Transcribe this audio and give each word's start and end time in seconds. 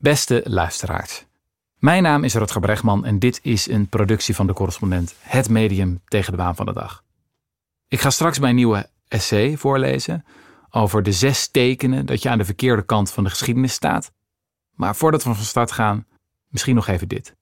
Beste 0.00 0.40
luisteraars. 0.44 1.24
Mijn 1.78 2.02
naam 2.02 2.24
is 2.24 2.34
Rutger 2.34 2.60
Bregman 2.60 3.04
en 3.04 3.18
dit 3.18 3.40
is 3.42 3.68
een 3.68 3.88
productie 3.88 4.34
van 4.34 4.46
de 4.46 4.52
correspondent, 4.52 5.14
het 5.20 5.48
medium 5.48 6.00
tegen 6.04 6.30
de 6.30 6.36
baan 6.36 6.56
van 6.56 6.66
de 6.66 6.72
dag. 6.72 7.04
Ik 7.88 8.00
ga 8.00 8.10
straks 8.10 8.38
mijn 8.38 8.54
nieuwe 8.54 8.90
essay 9.08 9.56
voorlezen 9.56 10.24
over 10.70 11.02
de 11.02 11.12
zes 11.12 11.48
tekenen 11.48 12.06
dat 12.06 12.22
je 12.22 12.28
aan 12.28 12.38
de 12.38 12.44
verkeerde 12.44 12.84
kant 12.84 13.10
van 13.10 13.24
de 13.24 13.30
geschiedenis 13.30 13.72
staat. 13.72 14.12
Maar 14.74 14.96
voordat 14.96 15.24
we 15.24 15.34
van 15.34 15.44
start 15.44 15.72
gaan, 15.72 16.06
misschien 16.48 16.74
nog 16.74 16.86
even 16.86 17.08
dit. 17.08 17.36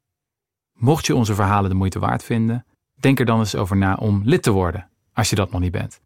Mocht 0.73 1.07
je 1.07 1.15
onze 1.15 1.35
verhalen 1.35 1.71
de 1.71 1.77
moeite 1.77 1.99
waard 1.99 2.23
vinden, 2.23 2.67
denk 2.95 3.19
er 3.19 3.27
dan 3.27 3.39
eens 3.39 3.55
over 3.55 3.77
na 3.77 3.95
om 3.95 4.21
lid 4.25 4.43
te 4.43 4.51
worden, 4.51 4.91
als 5.13 5.31
je 5.31 5.37
dat 5.37 5.51
nog 5.51 5.61
niet 5.61 5.73
bent. 5.73 6.01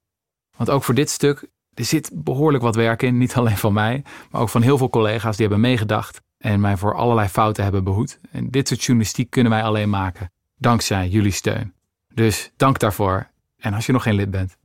Want 0.57 0.71
ook 0.71 0.85
voor 0.85 0.95
dit 0.95 1.11
stuk, 1.11 1.49
er 1.75 1.85
zit 1.85 2.11
behoorlijk 2.15 2.63
wat 2.63 2.75
werk 2.75 3.03
in, 3.03 3.19
niet 3.19 3.35
alleen 3.35 3.57
van 3.57 3.73
mij, 3.73 4.05
maar 4.31 4.41
ook 4.41 4.49
van 4.49 4.63
heel 4.63 4.79
veel 4.79 4.91
collega's 4.91 5.37
die 5.37 5.47
hebben 5.47 5.61
meegedacht 5.61 6.27
en 6.39 6.61
mij 6.61 6.77
voor 6.77 6.95
allerlei 6.95 7.29
fouten 7.29 7.63
hebben 7.63 7.85
behoed. 7.85 8.21
En 8.31 8.51
dit 8.51 8.69
soort 8.69 8.85
journalistiek 8.85 9.31
kunnen 9.31 9.53
wij 9.53 9.63
alleen 9.63 9.91
maken 9.91 10.31
dankzij 10.59 11.09
jullie 11.09 11.33
steun. 11.33 11.75
Dus 12.15 12.53
dank 12.57 12.79
daarvoor. 12.79 13.31
En 13.57 13.75
als 13.75 13.87
je 13.87 13.93
nog 13.93 14.03
geen 14.03 14.15
lid 14.15 14.31
bent, 14.31 14.57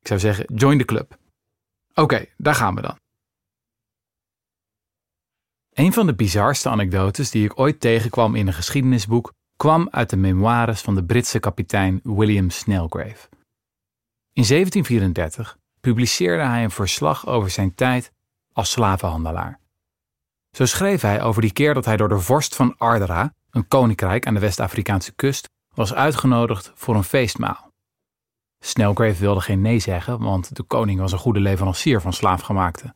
ik 0.00 0.06
zou 0.06 0.20
zeggen, 0.20 0.54
join 0.54 0.78
de 0.78 0.84
club. 0.84 1.18
Oké, 1.94 2.24
daar 2.36 2.54
gaan 2.54 2.74
we 2.74 2.80
dan. 2.80 3.00
Een 5.72 5.92
van 5.92 6.06
de 6.06 6.14
bizarste 6.14 6.68
anekdotes 6.68 7.30
die 7.30 7.44
ik 7.44 7.58
ooit 7.58 7.80
tegenkwam 7.80 8.34
in 8.34 8.46
een 8.46 8.52
geschiedenisboek 8.52 9.32
kwam 9.56 9.88
uit 9.90 10.10
de 10.10 10.16
memoires 10.16 10.80
van 10.80 10.94
de 10.94 11.04
Britse 11.04 11.38
kapitein 11.38 12.00
William 12.02 12.50
Snelgrave. 12.50 13.28
In 14.32 14.44
1734 14.46 15.58
publiceerde 15.80 16.42
hij 16.42 16.64
een 16.64 16.70
verslag 16.70 17.26
over 17.26 17.50
zijn 17.50 17.74
tijd 17.74 18.12
als 18.52 18.70
slavenhandelaar. 18.70 19.60
Zo 20.56 20.64
schreef 20.66 21.00
hij 21.00 21.22
over 21.22 21.42
die 21.42 21.52
keer 21.52 21.74
dat 21.74 21.84
hij 21.84 21.96
door 21.96 22.08
de 22.08 22.18
vorst 22.18 22.56
van 22.56 22.74
Ardra, 22.78 23.34
een 23.50 23.68
koninkrijk 23.68 24.26
aan 24.26 24.34
de 24.34 24.40
West-Afrikaanse 24.40 25.12
kust, 25.12 25.48
was 25.74 25.94
uitgenodigd 25.94 26.72
voor 26.74 26.94
een 26.94 27.04
feestmaal. 27.04 27.70
Snelgrave 28.64 29.20
wilde 29.20 29.40
geen 29.40 29.60
nee 29.60 29.78
zeggen, 29.78 30.18
want 30.18 30.56
de 30.56 30.62
koning 30.62 31.00
was 31.00 31.12
een 31.12 31.18
goede 31.18 31.40
leverancier 31.40 32.00
van 32.00 32.12
slaafgemaakte. 32.12 32.94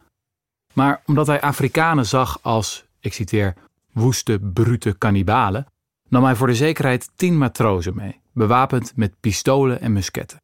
Maar 0.73 1.03
omdat 1.07 1.27
hij 1.27 1.41
Afrikanen 1.41 2.07
zag 2.07 2.39
als, 2.43 2.85
ik 3.01 3.13
citeer, 3.13 3.55
woeste, 3.93 4.41
brute 4.41 4.99
kannibalen, 4.99 5.67
nam 6.09 6.25
hij 6.25 6.35
voor 6.35 6.47
de 6.47 6.55
zekerheid 6.55 7.11
tien 7.17 7.39
matrozen 7.39 7.95
mee, 7.95 8.21
bewapend 8.33 8.97
met 8.97 9.21
pistolen 9.21 9.81
en 9.81 9.93
musketten. 9.93 10.39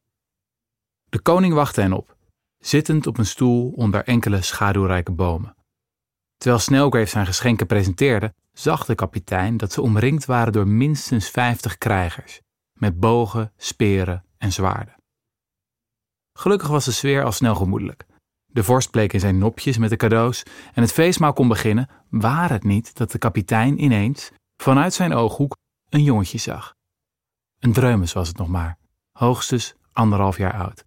De 1.09 1.21
koning 1.21 1.55
wachtte 1.55 1.81
hen 1.81 1.93
op, 1.93 2.17
zittend 2.59 3.07
op 3.07 3.19
een 3.19 3.27
stoel 3.27 3.73
onder 3.77 4.05
enkele 4.05 4.43
schaduwrijke 4.43 5.13
bomen. 5.13 5.55
Terwijl 6.43 6.63
Snelgrave 6.63 7.07
zijn 7.07 7.27
geschenken 7.27 7.67
presenteerde, 7.67 8.35
zag 8.53 8.85
de 8.85 8.95
kapitein 8.95 9.57
dat 9.57 9.73
ze 9.73 9.83
omringd 9.83 10.25
waren 10.25 10.53
door 10.53 10.69
minstens 10.69 11.31
vijftig 11.31 11.79
krijgers, 11.79 12.41
met 12.73 13.01
bogen, 13.01 13.53
speren 13.57 14.25
en 14.39 14.53
zwaarden. 14.53 14.97
Gelukkig 16.39 16.69
was 16.69 16.85
de 16.85 16.93
sfeer 16.93 17.25
al 17.25 17.33
snel 17.33 17.55
gemoedelijk. 17.55 18.07
De 18.47 18.65
vorst 18.65 18.91
bleek 18.91 19.13
in 19.13 19.21
zijn 19.21 19.39
nopjes 19.39 19.79
met 19.79 19.91
de 19.91 19.97
cadeaus 19.97 20.43
en 20.75 20.83
het 20.83 20.93
feestmaal 20.93 21.33
kon 21.33 21.49
beginnen, 21.49 21.89
waar 22.11 22.51
het 22.51 22.65
niet 22.65 22.97
dat 22.97 23.13
de 23.13 23.19
kapitein 23.19 23.83
ineens, 23.83 24.31
vanuit 24.57 24.95
zijn 24.95 25.15
ooghoek, 25.15 25.57
een 25.89 26.03
jongetje 26.03 26.39
zag. 26.39 26.75
Een 27.59 27.73
dreumes 27.73 28.13
was 28.13 28.29
het 28.29 28.37
nog 28.37 28.49
maar, 28.49 28.79
hoogstens 29.13 29.75
anderhalf 29.93 30.37
jaar 30.37 30.55
oud. 30.55 30.85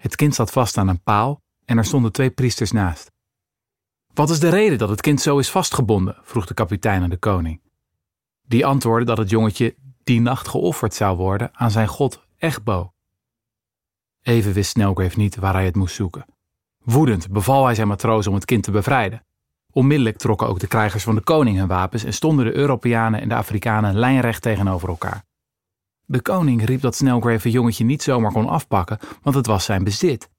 Het 0.00 0.16
kind 0.16 0.34
zat 0.34 0.50
vast 0.50 0.78
aan 0.78 0.88
een 0.88 1.02
paal 1.02 1.40
en 1.64 1.78
er 1.78 1.84
stonden 1.84 2.12
twee 2.12 2.30
priesters 2.30 2.72
naast. 2.72 3.11
Wat 4.14 4.30
is 4.30 4.40
de 4.40 4.48
reden 4.48 4.78
dat 4.78 4.88
het 4.88 5.00
kind 5.00 5.20
zo 5.20 5.38
is 5.38 5.50
vastgebonden? 5.50 6.16
vroeg 6.22 6.46
de 6.46 6.54
kapitein 6.54 7.02
aan 7.02 7.10
de 7.10 7.16
koning. 7.16 7.60
Die 8.46 8.66
antwoordde 8.66 9.04
dat 9.04 9.18
het 9.18 9.30
jongetje 9.30 9.74
die 10.04 10.20
nacht 10.20 10.48
geofferd 10.48 10.94
zou 10.94 11.16
worden 11.16 11.50
aan 11.52 11.70
zijn 11.70 11.88
god 11.88 12.26
Echbo. 12.38 12.92
Even 14.22 14.52
wist 14.52 14.70
Snelgrave 14.70 15.18
niet 15.18 15.36
waar 15.36 15.52
hij 15.52 15.64
het 15.64 15.76
moest 15.76 15.94
zoeken. 15.94 16.24
Woedend 16.78 17.30
beval 17.30 17.64
hij 17.64 17.74
zijn 17.74 17.88
matrozen 17.88 18.30
om 18.30 18.36
het 18.36 18.44
kind 18.44 18.62
te 18.62 18.70
bevrijden. 18.70 19.24
Onmiddellijk 19.70 20.16
trokken 20.16 20.48
ook 20.48 20.60
de 20.60 20.66
krijgers 20.66 21.02
van 21.02 21.14
de 21.14 21.20
koning 21.20 21.56
hun 21.56 21.66
wapens 21.66 22.04
en 22.04 22.14
stonden 22.14 22.44
de 22.44 22.54
Europeanen 22.54 23.20
en 23.20 23.28
de 23.28 23.34
Afrikanen 23.34 23.94
lijnrecht 23.94 24.42
tegenover 24.42 24.88
elkaar. 24.88 25.24
De 26.04 26.22
koning 26.22 26.64
riep 26.64 26.80
dat 26.80 26.94
Snelgrave 26.94 27.42
het 27.42 27.52
jongetje 27.52 27.84
niet 27.84 28.02
zomaar 28.02 28.32
kon 28.32 28.48
afpakken, 28.48 28.98
want 29.22 29.36
het 29.36 29.46
was 29.46 29.64
zijn 29.64 29.84
bezit. 29.84 30.30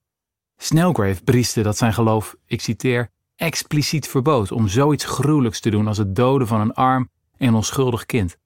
Snelgrave 0.58 1.24
brieste 1.24 1.62
dat 1.62 1.78
zijn 1.78 1.94
geloof, 1.94 2.36
ik 2.46 2.62
citeer, 2.62 3.12
expliciet 3.36 4.08
verbood 4.08 4.52
om 4.52 4.68
zoiets 4.68 5.06
gruwelijks 5.06 5.60
te 5.60 5.70
doen 5.70 5.88
als 5.88 5.98
het 5.98 6.16
doden 6.16 6.48
van 6.48 6.62
een 6.62 6.74
arm 6.74 7.10
en 7.38 7.54
onschuldig 7.54 8.06
kind. 8.06 8.38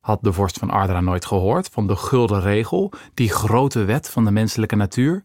Had 0.00 0.22
de 0.22 0.32
vorst 0.32 0.58
van 0.58 0.70
Ardra 0.70 1.00
nooit 1.00 1.24
gehoord 1.24 1.68
van 1.68 1.86
de 1.86 1.96
gulden 1.96 2.40
regel, 2.40 2.92
die 3.14 3.30
grote 3.30 3.84
wet 3.84 4.10
van 4.10 4.24
de 4.24 4.30
menselijke 4.30 4.76
natuur? 4.76 5.22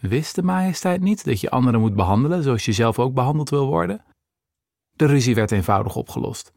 Wist 0.00 0.34
de 0.34 0.42
majesteit 0.42 1.00
niet 1.00 1.24
dat 1.24 1.40
je 1.40 1.50
anderen 1.50 1.80
moet 1.80 1.94
behandelen 1.94 2.42
zoals 2.42 2.64
je 2.64 2.72
zelf 2.72 2.98
ook 2.98 3.14
behandeld 3.14 3.50
wil 3.50 3.66
worden? 3.66 4.04
De 4.92 5.06
ruzie 5.06 5.34
werd 5.34 5.50
eenvoudig 5.50 5.96
opgelost. 5.96 6.52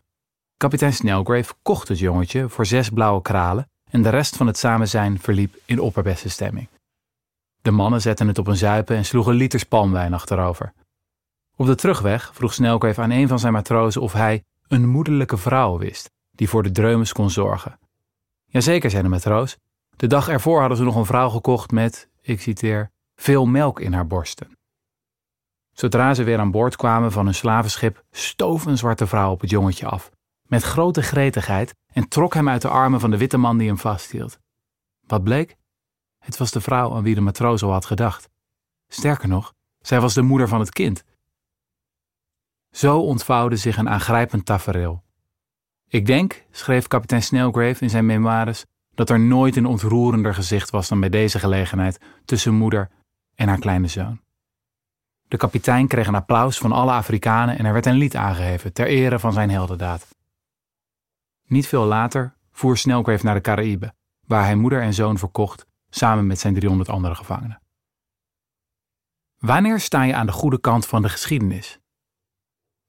Kapitein 0.58 0.94
Snelgrave 0.94 1.54
kocht 1.62 1.88
het 1.88 2.00
jongetje 2.00 2.50
voor 2.50 2.66
zes 2.66 2.90
blauwe 2.90 3.22
kralen 3.22 3.70
en 3.92 4.02
de 4.02 4.10
rest 4.10 4.36
van 4.36 4.48
het 4.48 4.58
samenzijn 4.58 5.20
verliep 5.20 5.56
in 5.66 5.80
opperbeste 5.80 6.30
stemming. 6.30 6.68
De 7.62 7.72
mannen 7.72 8.02
zetten 8.02 8.28
het 8.28 8.38
op 8.38 8.48
een 8.48 8.58
zuipen 8.58 8.96
en 8.96 9.06
sloegen 9.06 9.34
liters 9.34 9.64
palmwijn 9.64 10.14
achterover. 10.14 10.74
Op 11.60 11.66
de 11.66 11.76
terugweg 11.76 12.32
vroeg 12.34 12.54
Snelgrave 12.54 13.02
aan 13.02 13.10
een 13.10 13.28
van 13.28 13.40
zijn 13.40 13.54
matrozen 13.54 14.02
of 14.02 14.14
hij 14.14 14.44
een 14.68 14.88
moederlijke 14.88 15.38
vrouw 15.38 15.78
wist 15.78 16.12
die 16.32 16.50
voor 16.50 16.64
de 16.64 16.72
dreumes 16.72 17.14
kon 17.14 17.30
zorgen. 17.30 17.80
Jazeker, 18.46 18.90
zei 18.90 19.04
de 19.04 19.10
matroos. 19.10 19.58
De 19.96 20.08
dag 20.08 20.28
ervoor 20.28 20.60
hadden 20.60 20.78
ze 20.78 20.84
nog 20.84 20.96
een 20.96 21.06
vrouw 21.06 21.30
gekocht 21.30 21.72
met, 21.72 22.10
ik 22.22 22.42
citeer, 22.42 22.92
veel 23.16 23.46
melk 23.46 23.80
in 23.80 23.94
haar 23.94 24.08
borsten. 24.08 24.58
Zodra 25.72 26.14
ze 26.14 26.24
weer 26.24 26.40
aan 26.40 26.52
boord 26.52 26.76
kwamen 26.76 27.12
van 27.12 27.26
hun 27.26 27.36
slavenschip, 27.36 28.04
stoof 28.12 28.66
een 28.66 28.78
zwarte 28.78 29.08
vrouw 29.08 29.32
op 29.32 29.42
het 29.42 29.50
jongetje 29.50 29.88
af, 29.88 30.10
met 30.42 30.64
grote 30.64 31.02
gretigheid 31.02 31.76
en 31.94 32.08
trok 32.08 32.34
hem 32.34 32.50
uit 32.50 32.62
de 32.62 32.70
armen 32.70 33.00
van 33.00 33.12
de 33.12 33.18
witte 33.18 33.38
man 33.38 33.58
die 33.58 33.68
hem 33.68 33.78
vasthield. 33.78 34.40
Wat 35.08 35.24
bleek? 35.24 35.56
Het 36.20 36.38
was 36.38 36.52
de 36.52 36.62
vrouw 36.62 36.96
aan 36.96 37.04
wie 37.04 37.16
de 37.16 37.22
matroos 37.22 37.64
al 37.64 37.72
had 37.72 37.86
gedacht. 37.86 38.30
Sterker 38.88 39.28
nog, 39.28 39.54
zij 39.80 40.02
was 40.02 40.14
de 40.14 40.22
moeder 40.22 40.48
van 40.48 40.60
het 40.60 40.70
kind. 40.70 41.04
Zo 42.72 43.00
ontvouwde 43.00 43.56
zich 43.56 43.78
een 43.78 43.90
aangrijpend 43.90 44.46
tafereel. 44.46 45.04
Ik 45.88 46.06
denk, 46.06 46.46
schreef 46.52 46.88
kapitein 46.88 47.24
Snelgrave 47.24 47.84
in 47.84 47.90
zijn 47.90 48.06
memoires, 48.06 48.66
dat 48.94 49.10
er 49.10 49.20
nooit 49.20 49.56
een 49.56 49.66
ontroerender 49.66 50.34
gezicht 50.34 50.70
was 50.70 50.88
dan 50.88 51.00
bij 51.00 51.10
deze 51.10 51.40
gelegenheid 51.40 52.00
tussen 52.26 52.54
moeder 52.54 52.90
en 53.36 53.48
haar 53.48 53.60
kleine 53.60 53.88
zoon. 53.88 54.22
De 55.28 55.38
kapitein 55.38 55.88
kreeg 55.88 56.08
een 56.08 56.16
applaus 56.16 56.58
van 56.58 56.72
alle 56.72 56.92
Afrikanen 56.92 57.58
en 57.58 57.66
er 57.66 57.74
werd 57.74 57.86
een 57.86 57.96
lied 57.96 58.16
aangeheven 58.16 58.74
ter 58.74 58.88
ere 58.88 59.20
van 59.20 59.34
zijn 59.34 59.50
heldendaad. 59.50 60.08
Niet 61.46 61.68
veel 61.68 61.86
later 61.86 62.36
voer 62.52 62.78
Snelgrave 62.78 63.26
naar 63.26 63.36
de 63.36 63.42
Caraïbe, 63.42 63.94
waar 64.28 64.44
hij 64.44 64.56
moeder 64.56 64.82
en 64.82 64.94
zoon 64.94 65.18
verkocht 65.18 65.66
samen 65.90 66.28
met 66.28 66.40
zijn 66.40 66.54
300 66.54 66.90
andere 66.90 67.16
gevangenen. 67.16 67.62
Wanneer 69.38 69.80
sta 69.80 70.04
je 70.04 70.16
aan 70.16 70.26
de 70.26 70.32
goede 70.32 70.60
kant 70.60 70.86
van 70.86 71.02
de 71.02 71.10
geschiedenis? 71.10 71.80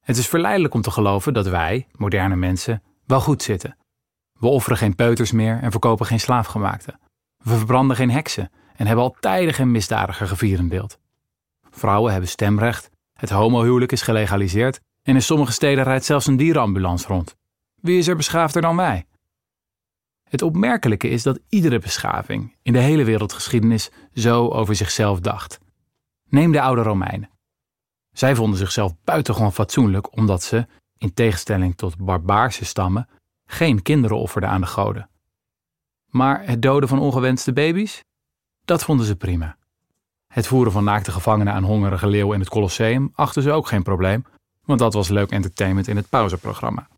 Het 0.01 0.17
is 0.17 0.27
verleidelijk 0.27 0.73
om 0.73 0.81
te 0.81 0.91
geloven 0.91 1.33
dat 1.33 1.47
wij, 1.47 1.87
moderne 1.95 2.35
mensen, 2.35 2.83
wel 3.05 3.21
goed 3.21 3.43
zitten. 3.43 3.77
We 4.39 4.47
offeren 4.47 4.77
geen 4.77 4.95
peuters 4.95 5.31
meer 5.31 5.59
en 5.61 5.71
verkopen 5.71 6.05
geen 6.05 6.19
slaafgemaakte. 6.19 6.99
We 7.37 7.55
verbranden 7.55 7.95
geen 7.95 8.11
heksen 8.11 8.51
en 8.75 8.87
hebben 8.87 9.05
al 9.05 9.15
tijden 9.19 9.53
geen 9.53 9.71
misdadiger 9.71 10.27
gevierendeeld. 10.27 10.99
Vrouwen 11.69 12.11
hebben 12.11 12.29
stemrecht, 12.29 12.89
het 13.13 13.29
homohuwelijk 13.29 13.91
is 13.91 14.01
gelegaliseerd 14.01 14.79
en 15.01 15.15
in 15.15 15.21
sommige 15.21 15.51
steden 15.51 15.83
rijdt 15.83 16.05
zelfs 16.05 16.27
een 16.27 16.37
dierenambulance 16.37 17.07
rond. 17.07 17.35
Wie 17.75 17.97
is 17.97 18.07
er 18.07 18.15
beschaafder 18.15 18.61
dan 18.61 18.75
wij? 18.75 19.05
Het 20.29 20.41
opmerkelijke 20.41 21.09
is 21.09 21.23
dat 21.23 21.39
iedere 21.49 21.79
beschaving 21.79 22.55
in 22.61 22.73
de 22.73 22.79
hele 22.79 23.03
wereldgeschiedenis 23.03 23.91
zo 24.13 24.47
over 24.47 24.75
zichzelf 24.75 25.19
dacht. 25.19 25.59
Neem 26.29 26.51
de 26.51 26.61
oude 26.61 26.81
Romeinen. 26.81 27.30
Zij 28.11 28.35
vonden 28.35 28.59
zichzelf 28.59 28.95
buitengewoon 29.03 29.53
fatsoenlijk 29.53 30.17
omdat 30.17 30.43
ze, 30.43 30.67
in 30.97 31.13
tegenstelling 31.13 31.75
tot 31.75 31.97
barbaarse 31.97 32.65
stammen, 32.65 33.09
geen 33.45 33.81
kinderen 33.81 34.17
offerden 34.17 34.49
aan 34.49 34.61
de 34.61 34.67
goden. 34.67 35.09
Maar 36.05 36.45
het 36.45 36.61
doden 36.61 36.89
van 36.89 36.99
ongewenste 36.99 37.53
baby's? 37.53 38.03
Dat 38.65 38.83
vonden 38.83 39.05
ze 39.05 39.15
prima. 39.15 39.57
Het 40.27 40.47
voeren 40.47 40.71
van 40.71 40.83
naakte 40.83 41.11
gevangenen 41.11 41.53
aan 41.53 41.63
hongerige 41.63 42.07
leeuwen 42.07 42.33
in 42.33 42.39
het 42.39 42.49
Colosseum 42.49 43.11
achten 43.15 43.41
ze 43.41 43.51
ook 43.51 43.67
geen 43.67 43.83
probleem, 43.83 44.25
want 44.61 44.79
dat 44.79 44.93
was 44.93 45.09
leuk 45.09 45.31
entertainment 45.31 45.87
in 45.87 45.95
het 45.95 46.09
pauzeprogramma. 46.09 46.89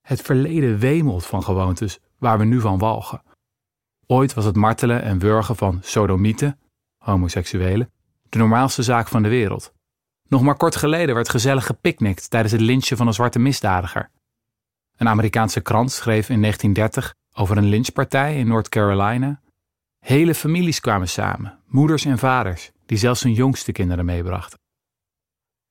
Het 0.00 0.22
verleden 0.22 0.78
wemelt 0.78 1.26
van 1.26 1.42
gewoontes 1.42 1.98
waar 2.18 2.38
we 2.38 2.44
nu 2.44 2.60
van 2.60 2.78
walgen. 2.78 3.22
Ooit 4.06 4.34
was 4.34 4.44
het 4.44 4.56
martelen 4.56 5.02
en 5.02 5.18
wurgen 5.18 5.56
van 5.56 5.78
sodomieten, 5.82 6.60
homoseksuelen, 6.98 7.92
de 8.28 8.38
normaalste 8.38 8.82
zaak 8.82 9.08
van 9.08 9.22
de 9.22 9.28
wereld. 9.28 9.72
Nog 10.32 10.42
maar 10.42 10.56
kort 10.56 10.76
geleden 10.76 11.14
werd 11.14 11.28
gezellig 11.28 11.66
gepicnict 11.66 12.30
tijdens 12.30 12.52
het 12.52 12.60
lynchen 12.60 12.96
van 12.96 13.06
een 13.06 13.12
zwarte 13.12 13.38
misdadiger. 13.38 14.10
Een 14.96 15.08
Amerikaanse 15.08 15.60
krant 15.60 15.92
schreef 15.92 16.28
in 16.28 16.40
1930 16.40 17.14
over 17.34 17.56
een 17.56 17.68
lynchpartij 17.68 18.38
in 18.38 18.46
North 18.46 18.68
Carolina. 18.68 19.40
Hele 19.98 20.34
families 20.34 20.80
kwamen 20.80 21.08
samen, 21.08 21.58
moeders 21.66 22.04
en 22.04 22.18
vaders, 22.18 22.70
die 22.86 22.98
zelfs 22.98 23.22
hun 23.22 23.32
jongste 23.32 23.72
kinderen 23.72 24.04
meebrachten. 24.04 24.58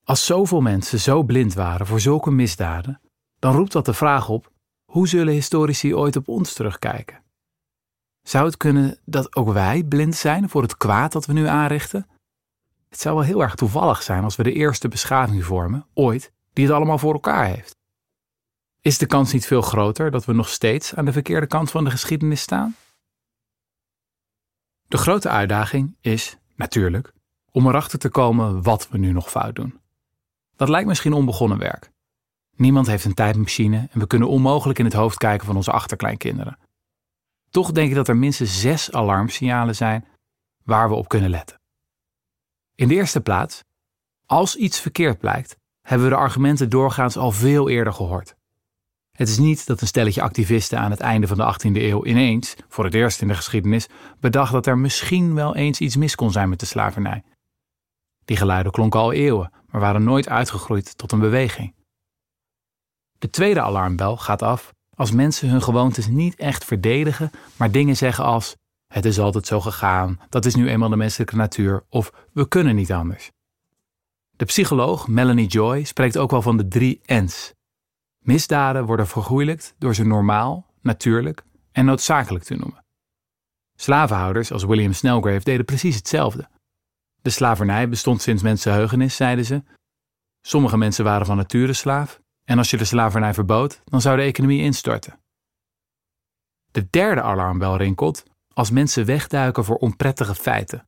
Als 0.04 0.26
zoveel 0.26 0.62
mensen 0.62 1.00
zo 1.00 1.24
blind 1.24 1.54
waren 1.54 1.86
voor 1.86 2.00
zulke 2.00 2.32
misdaden, 2.32 3.02
dan 3.40 3.56
roept 3.56 3.72
dat 3.72 3.86
de 3.86 3.94
vraag 3.94 4.30
op: 4.30 4.52
hoe 4.92 5.08
zullen 5.08 5.34
historici 5.34 5.96
ooit 5.96 6.16
op 6.16 6.28
ons 6.28 6.54
terugkijken? 6.54 7.24
Zou 8.22 8.46
het 8.46 8.58
kunnen 8.58 9.00
dat 9.06 9.36
ook 9.36 9.52
wij 9.54 9.84
blind 9.84 10.16
zijn 10.16 10.50
voor 10.50 10.62
het 10.62 10.78
kwaad 10.78 11.12
dat 11.12 11.26
we 11.26 11.34
nu 11.34 11.48
aanrichten? 11.48 12.06
Het 12.92 13.00
zou 13.00 13.16
wel 13.16 13.24
heel 13.24 13.42
erg 13.42 13.56
toevallig 13.56 14.04
zijn 14.04 14.24
als 14.24 14.36
we 14.36 14.44
de 14.44 14.54
eerste 14.54 14.88
beschaving 14.88 15.46
vormen, 15.46 15.86
ooit, 15.94 16.32
die 16.54 16.66
het 16.66 16.74
allemaal 16.74 16.98
voor 16.98 17.14
elkaar 17.14 17.46
heeft. 17.46 17.76
Is 18.82 18.98
de 18.98 19.06
kans 19.06 19.34
niet 19.34 19.46
veel 19.46 19.62
groter 19.62 20.12
dat 20.12 20.26
we 20.26 20.34
nog 20.34 20.50
steeds 20.50 20.96
aan 20.96 21.06
de 21.06 21.12
verkeerde 21.12 21.48
kant 21.48 21.72
van 21.72 21.84
de 21.84 21.90
geschiedenis 21.90 22.42
staan? 22.42 22.76
De 24.88 24.98
grote 24.98 25.30
uitdaging 25.30 25.96
is, 26.02 26.38
natuurlijk, 26.56 27.14
om 27.52 27.68
erachter 27.68 28.00
te 28.00 28.10
komen 28.10 28.64
wat 28.64 28.90
we 28.90 28.98
nu 28.98 29.12
nog 29.12 29.30
fout 29.30 29.56
doen. 29.56 29.80
Dat 30.56 30.70
lijkt 30.70 30.88
misschien 30.88 31.14
onbegonnen 31.14 31.58
werk. 31.58 31.92
Niemand 32.56 32.88
heeft 32.88 33.06
een 33.06 33.14
tijdmachine 33.14 33.88
en 33.92 34.00
we 34.00 34.08
kunnen 34.08 34.28
onmogelijk 34.28 34.80
in 34.80 34.86
het 34.86 34.94
hoofd 34.94 35.18
kijken 35.18 35.46
van 35.46 35.56
onze 35.56 35.72
achterkleinkinderen. 35.72 36.58
Toch 37.50 37.72
denk 37.72 37.90
ik 37.90 37.96
dat 37.96 38.08
er 38.08 38.18
minstens 38.18 38.62
zes 38.62 38.92
alarmsignalen 38.92 39.76
zijn 39.76 40.08
waar 40.64 40.90
we 40.90 40.96
op 40.96 41.08
kunnen 41.08 41.30
letten. 41.30 41.61
In 42.82 42.88
de 42.88 42.94
eerste 42.94 43.22
plaats, 43.22 43.64
als 44.26 44.56
iets 44.56 44.80
verkeerd 44.80 45.20
blijkt, 45.20 45.58
hebben 45.82 46.08
we 46.08 46.14
de 46.14 46.20
argumenten 46.20 46.70
doorgaans 46.70 47.18
al 47.18 47.32
veel 47.32 47.70
eerder 47.70 47.94
gehoord. 47.94 48.36
Het 49.12 49.28
is 49.28 49.38
niet 49.38 49.66
dat 49.66 49.82
een 49.82 49.88
stelletje 49.88 50.22
activisten 50.22 50.80
aan 50.80 50.92
het 50.92 51.00
einde 51.00 51.28
van 51.28 51.38
de 51.38 51.54
18e 51.54 51.76
eeuw 51.76 52.06
ineens, 52.06 52.56
voor 52.68 52.84
het 52.84 52.94
eerst 52.94 53.22
in 53.22 53.28
de 53.28 53.34
geschiedenis, 53.34 53.88
bedacht 54.20 54.52
dat 54.52 54.66
er 54.66 54.78
misschien 54.78 55.34
wel 55.34 55.56
eens 55.56 55.80
iets 55.80 55.96
mis 55.96 56.16
kon 56.16 56.32
zijn 56.32 56.50
met 56.50 56.60
de 56.60 56.66
slavernij. 56.66 57.24
Die 58.26 58.38
geluiden 58.38 58.72
klonken 58.72 59.00
al 59.00 59.12
eeuwen, 59.12 59.52
maar 59.70 59.82
waren 59.82 60.04
nooit 60.04 60.30
uitgegroeid 60.30 60.98
tot 60.98 61.12
een 61.12 61.20
beweging. 61.20 61.76
De 63.18 63.30
tweede 63.30 63.62
alarmbel 63.62 64.18
gaat 64.18 64.42
af 64.42 64.74
als 64.96 65.12
mensen 65.12 65.50
hun 65.50 65.62
gewoontes 65.62 66.08
niet 66.08 66.36
echt 66.36 66.66
verdedigen, 66.66 67.32
maar 67.56 67.72
dingen 67.72 67.98
zeggen 67.98 68.24
als: 68.24 68.56
Het 68.92 69.06
is 69.06 69.20
altijd 69.20 69.46
zo 69.46 69.62
gegaan, 69.62 70.20
dat 70.30 70.46
is 70.46 70.56
nu 70.56 70.70
eenmaal 70.70 70.90
de 70.90 70.96
menselijke 70.96 71.36
natuur, 71.36 71.84
of 71.90 72.28
we 72.34 72.48
kunnen 72.48 72.76
niet 72.76 72.92
anders. 72.92 73.32
De 74.32 74.46
psycholoog 74.46 75.08
Melanie 75.08 75.48
Joy 75.48 75.84
spreekt 75.84 76.18
ook 76.18 76.32
wel 76.32 76.42
van 76.42 76.58
de 76.58 76.68
drie 76.68 77.02
N's. 77.06 77.54
Misdaden 78.20 78.86
worden 78.86 79.08
vergoeilijkt 79.08 79.76
door 79.78 79.96
ze 79.96 80.04
normaal, 80.04 80.66
natuurlijk 80.82 81.44
en 81.72 81.86
noodzakelijk 81.86 82.44
te 82.44 82.56
noemen. 82.56 82.86
Slavenhouders 83.76 84.52
als 84.52 84.64
William 84.64 84.94
Snellgrave 84.94 85.44
deden 85.44 85.66
precies 85.66 85.96
hetzelfde. 85.96 86.50
De 87.22 87.30
slavernij 87.30 87.90
bestond 87.90 88.22
sinds 88.22 88.44
mensenheugenis, 88.44 89.16
zeiden 89.16 89.46
ze. 89.46 89.64
Sommige 90.42 90.78
mensen 90.78 91.04
waren 91.04 91.26
van 91.26 91.38
nature 91.38 91.74
slaaf, 91.74 92.22
en 92.44 92.58
als 92.58 92.70
je 92.70 92.78
de 92.78 92.86
slavernij 92.86 93.34
verbood, 93.34 93.82
dan 93.84 94.02
zou 94.02 94.18
de 94.18 94.24
economie 94.24 94.62
instorten. 94.62 95.20
De 96.72 96.88
derde 96.90 97.22
alarmbel 97.22 97.78
rinkelt 97.78 98.30
als 98.54 98.72
mensen 98.72 99.06
wegduiken 99.06 99.66
voor 99.66 99.76
onprettige 99.76 100.36
feiten. 100.36 100.88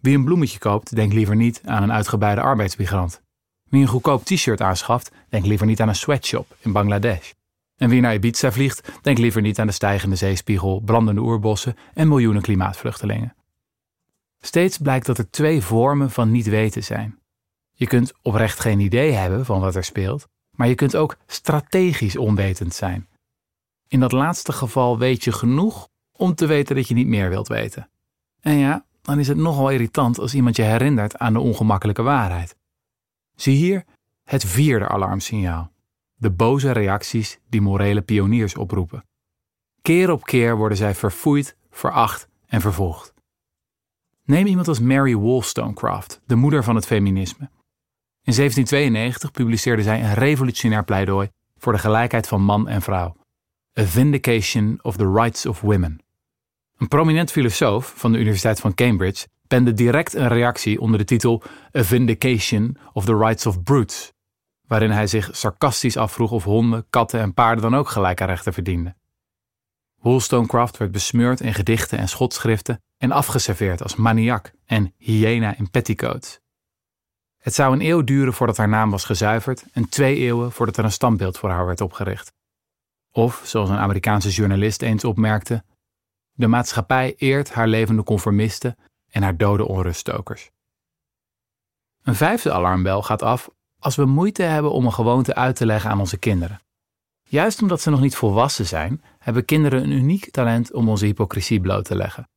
Wie 0.00 0.16
een 0.16 0.24
bloemetje 0.24 0.58
koopt, 0.58 0.94
denkt 0.94 1.14
liever 1.14 1.36
niet 1.36 1.60
aan 1.64 1.82
een 1.82 1.92
uitgebreide 1.92 2.40
arbeidsmigrant. 2.40 3.22
Wie 3.68 3.82
een 3.82 3.88
goedkoop 3.88 4.24
t-shirt 4.24 4.60
aanschaft, 4.60 5.10
denkt 5.28 5.46
liever 5.46 5.66
niet 5.66 5.80
aan 5.80 5.88
een 5.88 5.94
sweatshop 5.94 6.56
in 6.58 6.72
Bangladesh. 6.72 7.32
En 7.76 7.88
wie 7.88 8.00
naar 8.00 8.14
Ibiza 8.14 8.52
vliegt, 8.52 8.92
denkt 9.02 9.20
liever 9.20 9.42
niet 9.42 9.58
aan 9.58 9.66
de 9.66 9.72
stijgende 9.72 10.16
zeespiegel, 10.16 10.80
brandende 10.80 11.20
oerbossen 11.20 11.76
en 11.94 12.08
miljoenen 12.08 12.42
klimaatvluchtelingen. 12.42 13.34
Steeds 14.40 14.78
blijkt 14.78 15.06
dat 15.06 15.18
er 15.18 15.30
twee 15.30 15.62
vormen 15.62 16.10
van 16.10 16.30
niet 16.30 16.46
weten 16.46 16.84
zijn. 16.84 17.18
Je 17.72 17.86
kunt 17.86 18.12
oprecht 18.22 18.60
geen 18.60 18.80
idee 18.80 19.12
hebben 19.12 19.44
van 19.44 19.60
wat 19.60 19.74
er 19.74 19.84
speelt, 19.84 20.28
maar 20.50 20.68
je 20.68 20.74
kunt 20.74 20.96
ook 20.96 21.16
strategisch 21.26 22.16
onwetend 22.16 22.74
zijn. 22.74 23.08
In 23.88 24.00
dat 24.00 24.12
laatste 24.12 24.52
geval 24.52 24.98
weet 24.98 25.24
je 25.24 25.32
genoeg 25.32 25.88
om 26.18 26.34
te 26.34 26.46
weten 26.46 26.76
dat 26.76 26.88
je 26.88 26.94
niet 26.94 27.06
meer 27.06 27.28
wilt 27.28 27.48
weten. 27.48 27.90
En 28.40 28.56
ja, 28.56 28.84
dan 29.02 29.18
is 29.18 29.28
het 29.28 29.36
nogal 29.36 29.70
irritant 29.70 30.18
als 30.18 30.34
iemand 30.34 30.56
je 30.56 30.62
herinnert 30.62 31.18
aan 31.18 31.32
de 31.32 31.40
ongemakkelijke 31.40 32.02
waarheid. 32.02 32.56
Zie 33.34 33.56
hier 33.56 33.84
het 34.24 34.44
vierde 34.44 34.88
alarmsignaal. 34.88 35.72
De 36.14 36.30
boze 36.30 36.70
reacties 36.70 37.38
die 37.48 37.60
morele 37.60 38.02
pioniers 38.02 38.56
oproepen. 38.56 39.04
Keer 39.82 40.10
op 40.10 40.24
keer 40.24 40.56
worden 40.56 40.78
zij 40.78 40.94
verfoeid, 40.94 41.56
veracht 41.70 42.28
en 42.46 42.60
vervolgd. 42.60 43.14
Neem 44.24 44.46
iemand 44.46 44.68
als 44.68 44.80
Mary 44.80 45.14
Wollstonecraft, 45.14 46.20
de 46.26 46.34
moeder 46.34 46.64
van 46.64 46.74
het 46.74 46.86
feminisme. 46.86 47.50
In 48.22 48.34
1792 48.34 49.30
publiceerde 49.30 49.82
zij 49.82 50.02
een 50.02 50.14
revolutionair 50.14 50.84
pleidooi 50.84 51.28
voor 51.56 51.72
de 51.72 51.78
gelijkheid 51.78 52.28
van 52.28 52.42
man 52.42 52.68
en 52.68 52.82
vrouw. 52.82 53.16
A 53.80 53.84
Vindication 53.84 54.78
of 54.82 54.96
the 54.96 55.12
Rights 55.12 55.46
of 55.46 55.60
Women. 55.60 56.00
Een 56.78 56.88
prominent 56.88 57.30
filosoof 57.30 57.92
van 57.96 58.12
de 58.12 58.18
Universiteit 58.18 58.60
van 58.60 58.74
Cambridge 58.74 59.26
pende 59.46 59.72
direct 59.72 60.14
een 60.14 60.28
reactie 60.28 60.80
onder 60.80 60.98
de 60.98 61.04
titel 61.04 61.42
A 61.76 61.84
Vindication 61.84 62.76
of 62.92 63.04
the 63.04 63.16
Rights 63.16 63.46
of 63.46 63.62
Brutes, 63.62 64.12
waarin 64.66 64.90
hij 64.90 65.06
zich 65.06 65.28
sarcastisch 65.32 65.96
afvroeg 65.96 66.30
of 66.30 66.44
honden, 66.44 66.86
katten 66.90 67.20
en 67.20 67.34
paarden 67.34 67.62
dan 67.62 67.76
ook 67.76 67.88
gelijke 67.88 68.24
rechten 68.24 68.52
verdienden. 68.52 68.96
Wollstonecraft 70.00 70.76
werd 70.76 70.92
besmeurd 70.92 71.40
in 71.40 71.54
gedichten 71.54 71.98
en 71.98 72.08
schotschriften 72.08 72.82
en 72.98 73.12
afgeserveerd 73.12 73.82
als 73.82 73.96
maniak 73.96 74.52
en 74.64 74.94
hyena 74.96 75.56
in 75.56 75.70
petticoats. 75.70 76.40
Het 77.38 77.54
zou 77.54 77.72
een 77.72 77.86
eeuw 77.86 78.04
duren 78.04 78.32
voordat 78.32 78.56
haar 78.56 78.68
naam 78.68 78.90
was 78.90 79.04
gezuiverd 79.04 79.64
en 79.72 79.88
twee 79.88 80.16
eeuwen 80.16 80.52
voordat 80.52 80.76
er 80.76 80.84
een 80.84 80.92
standbeeld 80.92 81.38
voor 81.38 81.50
haar 81.50 81.66
werd 81.66 81.80
opgericht. 81.80 82.32
Of, 83.12 83.42
zoals 83.44 83.68
een 83.68 83.78
Amerikaanse 83.78 84.30
journalist 84.30 84.82
eens 84.82 85.04
opmerkte, 85.04 85.64
de 86.38 86.46
maatschappij 86.46 87.14
eert 87.16 87.52
haar 87.52 87.68
levende 87.68 88.02
conformisten 88.02 88.76
en 89.10 89.22
haar 89.22 89.36
dode 89.36 89.68
onruststokers. 89.68 90.50
Een 92.02 92.14
vijfde 92.14 92.52
alarmbel 92.52 93.02
gaat 93.02 93.22
af 93.22 93.48
als 93.78 93.96
we 93.96 94.04
moeite 94.04 94.42
hebben 94.42 94.72
om 94.72 94.84
een 94.84 94.92
gewoonte 94.92 95.34
uit 95.34 95.56
te 95.56 95.66
leggen 95.66 95.90
aan 95.90 96.00
onze 96.00 96.18
kinderen. 96.18 96.60
Juist 97.22 97.62
omdat 97.62 97.80
ze 97.80 97.90
nog 97.90 98.00
niet 98.00 98.16
volwassen 98.16 98.66
zijn, 98.66 99.02
hebben 99.18 99.44
kinderen 99.44 99.82
een 99.82 99.90
uniek 99.90 100.30
talent 100.30 100.72
om 100.72 100.88
onze 100.88 101.06
hypocrisie 101.06 101.60
bloot 101.60 101.84
te 101.84 101.96
leggen. 101.96 102.28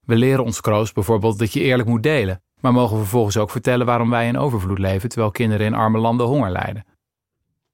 We 0.00 0.16
leren 0.16 0.44
ons 0.44 0.60
kroost 0.60 0.94
bijvoorbeeld 0.94 1.38
dat 1.38 1.52
je 1.52 1.60
eerlijk 1.60 1.88
moet 1.88 2.02
delen, 2.02 2.42
maar 2.60 2.72
mogen 2.72 2.96
vervolgens 2.96 3.36
ook 3.36 3.50
vertellen 3.50 3.86
waarom 3.86 4.10
wij 4.10 4.26
in 4.26 4.38
overvloed 4.38 4.78
leven 4.78 5.08
terwijl 5.08 5.30
kinderen 5.30 5.66
in 5.66 5.74
arme 5.74 5.98
landen 5.98 6.26
honger 6.26 6.50
lijden. 6.50 6.84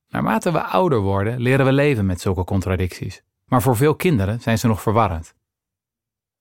Naarmate 0.09 0.53
we 0.53 0.63
ouder 0.63 0.99
worden, 0.99 1.41
leren 1.41 1.67
we 1.67 1.73
leven 1.73 2.07
met 2.07 2.21
zulke 2.21 2.45
contradicties. 2.45 3.23
Maar 3.45 3.63
voor 3.63 3.77
veel 3.77 3.95
kinderen 3.95 4.41
zijn 4.41 4.59
ze 4.59 4.67
nog 4.67 4.83
verwarrend. 4.83 5.37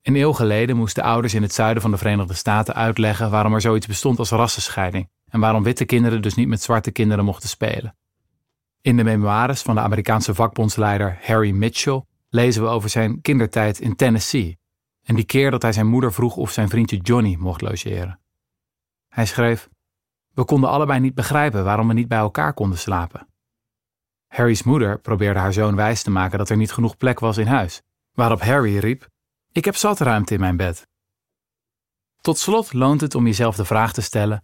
Een 0.08 0.16
eeuw 0.16 0.34
geleden 0.34 0.76
moesten 0.76 1.04
ouders 1.04 1.34
in 1.34 1.42
het 1.42 1.54
zuiden 1.54 1.82
van 1.82 1.92
de 1.92 1.98
Verenigde 1.98 2.34
Staten 2.34 2.74
uitleggen 2.76 3.30
waarom 3.30 3.54
er 3.54 3.62
zoiets 3.62 3.88
bestond 3.88 4.20
als 4.20 4.30
rassenscheiding 4.30 5.10
en 5.30 5.40
waarom 5.40 5.64
witte 5.64 5.86
kinderen 5.86 6.22
dus 6.22 6.36
niet 6.36 6.48
met 6.48 6.62
zwarte 6.62 6.92
kinderen 6.92 7.26
mochten 7.26 7.50
spelen. 7.50 7.96
In 8.82 8.98
de 8.98 9.04
memoires 9.04 9.62
van 9.62 9.76
de 9.76 9.82
Amerikaanse 9.82 10.34
vakbondsleider 10.34 11.20
Harry 11.22 11.52
Mitchell 11.52 12.04
lezen 12.30 12.64
we 12.64 12.70
over 12.70 12.90
zijn 12.90 13.22
kindertijd 13.22 13.80
in 13.80 13.96
Tennessee 13.96 14.60
en 15.04 15.16
die 15.16 15.26
keer 15.26 15.52
dat 15.52 15.62
hij 15.62 15.72
zijn 15.72 15.88
moeder 15.88 16.14
vroeg 16.14 16.36
of 16.36 16.52
zijn 16.52 16.70
vriendje 16.70 16.98
Johnny 16.98 17.36
mocht 17.40 17.62
logeren. 17.62 18.20
Hij 19.08 19.26
schreef: 19.26 19.70
We 20.34 20.46
konden 20.46 20.70
allebei 20.70 21.00
niet 21.00 21.16
begrijpen 21.16 21.64
waarom 21.64 21.88
we 21.88 21.94
niet 21.94 22.08
bij 22.08 22.18
elkaar 22.18 22.54
konden 22.54 22.78
slapen. 22.78 23.28
Harry's 24.28 24.64
moeder 24.64 25.00
probeerde 25.00 25.40
haar 25.40 25.54
zoon 25.54 25.76
wijs 25.76 26.04
te 26.04 26.12
maken 26.12 26.38
dat 26.38 26.50
er 26.50 26.58
niet 26.58 26.72
genoeg 26.72 26.98
plek 26.98 27.20
was 27.20 27.38
in 27.38 27.48
huis, 27.48 27.82
waarop 28.14 28.42
Harry 28.42 28.78
riep: 28.78 29.10
Ik 29.58 29.66
heb 29.66 29.76
zat 29.76 30.00
ruimte 30.00 30.34
in 30.34 30.40
mijn 30.40 30.58
bed. 30.58 30.88
Tot 32.22 32.38
slot 32.38 32.74
loont 32.74 33.02
het 33.02 33.16
om 33.16 33.26
jezelf 33.26 33.56
de 33.56 33.66
vraag 33.66 33.94
te 33.94 34.02
stellen: 34.02 34.44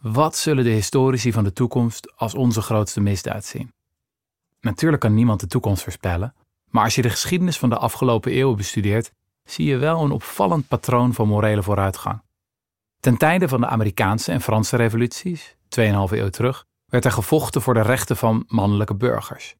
wat 0.00 0.36
zullen 0.36 0.64
de 0.64 0.70
historici 0.70 1.32
van 1.32 1.44
de 1.44 1.52
toekomst 1.52 2.12
als 2.16 2.34
onze 2.34 2.60
grootste 2.60 3.00
misdaad 3.00 3.44
zien? 3.44 3.72
Natuurlijk 4.60 5.02
kan 5.02 5.14
niemand 5.14 5.40
de 5.40 5.46
toekomst 5.46 5.82
voorspellen, 5.82 6.34
maar 6.70 6.84
als 6.84 6.94
je 6.94 7.02
de 7.02 7.10
geschiedenis 7.10 7.58
van 7.58 7.68
de 7.68 7.76
afgelopen 7.76 8.32
eeuwen 8.32 8.56
bestudeert, 8.56 9.12
zie 9.44 9.66
je 9.66 9.76
wel 9.76 10.02
een 10.02 10.10
opvallend 10.10 10.68
patroon 10.68 11.14
van 11.14 11.28
morele 11.28 11.62
vooruitgang. 11.62 12.22
Ten 13.00 13.16
tijde 13.16 13.48
van 13.48 13.60
de 13.60 13.66
Amerikaanse 13.66 14.32
en 14.32 14.40
Franse 14.40 14.76
revoluties, 14.76 15.56
2,5 15.78 15.82
eeuw 16.10 16.30
terug, 16.30 16.64
werd 16.86 17.04
er 17.04 17.12
gevochten 17.12 17.62
voor 17.62 17.74
de 17.74 17.82
rechten 17.82 18.16
van 18.16 18.44
mannelijke 18.48 18.94
burgers. 18.94 19.54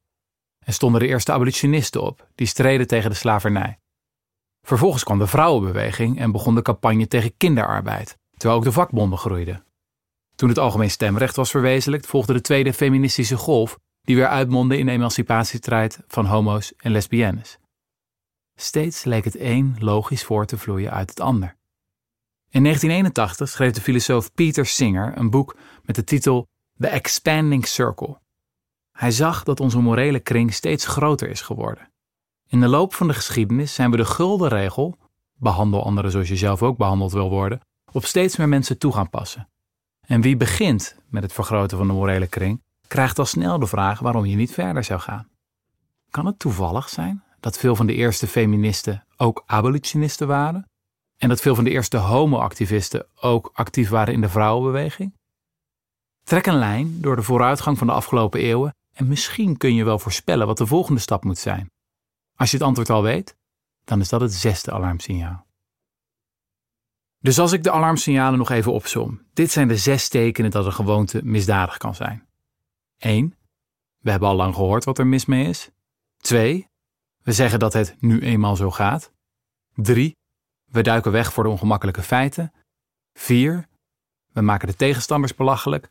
En 0.59 0.73
stonden 0.73 1.01
de 1.01 1.07
eerste 1.07 1.31
abolitionisten 1.31 2.01
op, 2.01 2.27
die 2.35 2.47
streden 2.47 2.87
tegen 2.87 3.09
de 3.09 3.15
slavernij. 3.15 3.81
Vervolgens 4.65 5.03
kwam 5.03 5.19
de 5.19 5.27
vrouwenbeweging 5.27 6.19
en 6.19 6.31
begon 6.31 6.55
de 6.55 6.61
campagne 6.61 7.07
tegen 7.07 7.37
kinderarbeid, 7.37 8.17
terwijl 8.37 8.59
ook 8.59 8.65
de 8.65 8.71
vakbonden 8.71 9.17
groeiden. 9.17 9.65
Toen 10.35 10.49
het 10.49 10.59
algemeen 10.59 10.91
stemrecht 10.91 11.35
was 11.35 11.51
verwezenlijkt, 11.51 12.05
volgde 12.05 12.33
de 12.33 12.41
tweede 12.41 12.73
feministische 12.73 13.37
golf, 13.37 13.79
die 14.01 14.15
weer 14.15 14.27
uitmondde 14.27 14.77
in 14.77 14.85
de 14.85 14.91
emancipatiestrijd 14.91 15.99
van 16.07 16.25
homo's 16.25 16.73
en 16.77 16.91
lesbiennes. 16.91 17.57
Steeds 18.55 19.03
leek 19.03 19.23
het 19.23 19.39
een 19.39 19.75
logisch 19.79 20.23
voor 20.23 20.45
te 20.45 20.57
vloeien 20.57 20.91
uit 20.91 21.09
het 21.09 21.19
ander. 21.19 21.55
In 22.49 22.63
1981 22.63 23.49
schreef 23.49 23.71
de 23.71 23.81
filosoof 23.81 24.33
Peter 24.33 24.65
Singer 24.65 25.17
een 25.17 25.29
boek 25.29 25.57
met 25.83 25.95
de 25.95 26.03
titel 26.03 26.47
The 26.77 26.87
Expanding 26.87 27.67
Circle. 27.67 28.21
Hij 28.91 29.11
zag 29.11 29.43
dat 29.43 29.59
onze 29.59 29.79
morele 29.79 30.19
kring 30.19 30.53
steeds 30.53 30.85
groter 30.85 31.29
is 31.29 31.41
geworden. 31.41 31.92
In 32.47 32.59
de 32.59 32.67
loop 32.67 32.93
van 32.93 33.07
de 33.07 33.13
geschiedenis 33.13 33.73
zijn 33.73 33.91
we 33.91 33.97
de 33.97 34.05
gulden 34.05 34.49
regel, 34.49 34.97
behandel 35.33 35.83
anderen 35.83 36.11
zoals 36.11 36.27
je 36.27 36.35
zelf 36.35 36.63
ook 36.63 36.77
behandeld 36.77 37.11
wil 37.11 37.29
worden, 37.29 37.59
op 37.91 38.05
steeds 38.05 38.37
meer 38.37 38.49
mensen 38.49 38.77
toe 38.77 38.93
gaan 38.93 39.09
passen. 39.09 39.49
En 40.07 40.21
wie 40.21 40.37
begint 40.37 40.97
met 41.09 41.23
het 41.23 41.33
vergroten 41.33 41.77
van 41.77 41.87
de 41.87 41.93
morele 41.93 42.27
kring, 42.27 42.63
krijgt 42.87 43.19
al 43.19 43.25
snel 43.25 43.59
de 43.59 43.67
vraag 43.67 43.99
waarom 43.99 44.25
je 44.25 44.35
niet 44.35 44.53
verder 44.53 44.83
zou 44.83 44.99
gaan. 44.99 45.27
Kan 46.09 46.25
het 46.25 46.39
toevallig 46.39 46.89
zijn 46.89 47.23
dat 47.39 47.57
veel 47.57 47.75
van 47.75 47.85
de 47.85 47.93
eerste 47.93 48.27
feministen 48.27 49.05
ook 49.17 49.43
abolitionisten 49.45 50.27
waren? 50.27 50.69
En 51.17 51.29
dat 51.29 51.41
veel 51.41 51.55
van 51.55 51.63
de 51.63 51.69
eerste 51.69 51.97
homoactivisten 51.97 53.07
ook 53.15 53.49
actief 53.53 53.89
waren 53.89 54.13
in 54.13 54.21
de 54.21 54.29
vrouwenbeweging? 54.29 55.13
Trek 56.23 56.45
een 56.45 56.57
lijn 56.57 57.01
door 57.01 57.15
de 57.15 57.21
vooruitgang 57.21 57.77
van 57.77 57.87
de 57.87 57.93
afgelopen 57.93 58.39
eeuwen 58.39 58.75
en 58.93 59.07
misschien 59.07 59.57
kun 59.57 59.75
je 59.75 59.83
wel 59.83 59.99
voorspellen 59.99 60.47
wat 60.47 60.57
de 60.57 60.67
volgende 60.67 61.01
stap 61.01 61.23
moet 61.23 61.37
zijn. 61.37 61.71
Als 62.35 62.51
je 62.51 62.57
het 62.57 62.65
antwoord 62.65 62.89
al 62.89 63.01
weet, 63.01 63.35
dan 63.83 63.99
is 63.99 64.09
dat 64.09 64.21
het 64.21 64.33
zesde 64.33 64.71
alarmsignaal. 64.71 65.45
Dus 67.19 67.39
als 67.39 67.51
ik 67.51 67.63
de 67.63 67.71
alarmsignalen 67.71 68.37
nog 68.37 68.49
even 68.49 68.73
opsom, 68.73 69.21
dit 69.33 69.51
zijn 69.51 69.67
de 69.67 69.77
zes 69.77 70.09
tekenen 70.09 70.51
dat 70.51 70.65
een 70.65 70.73
gewoonte 70.73 71.21
misdadig 71.23 71.77
kan 71.77 71.95
zijn. 71.95 72.27
1. 72.97 73.37
We 73.97 74.11
hebben 74.11 74.29
al 74.29 74.35
lang 74.35 74.55
gehoord 74.55 74.83
wat 74.83 74.97
er 74.97 75.07
mis 75.07 75.25
mee 75.25 75.47
is. 75.47 75.69
2. 76.17 76.67
We 77.23 77.31
zeggen 77.31 77.59
dat 77.59 77.73
het 77.73 77.95
nu 77.99 78.19
eenmaal 78.19 78.55
zo 78.55 78.71
gaat. 78.71 79.11
3. 79.73 80.15
We 80.71 80.81
duiken 80.81 81.11
weg 81.11 81.33
voor 81.33 81.43
de 81.43 81.49
ongemakkelijke 81.49 82.01
feiten. 82.01 82.53
4. 83.13 83.67
We 84.31 84.41
maken 84.41 84.67
de 84.67 84.75
tegenstanders 84.75 85.35
belachelijk. 85.35 85.89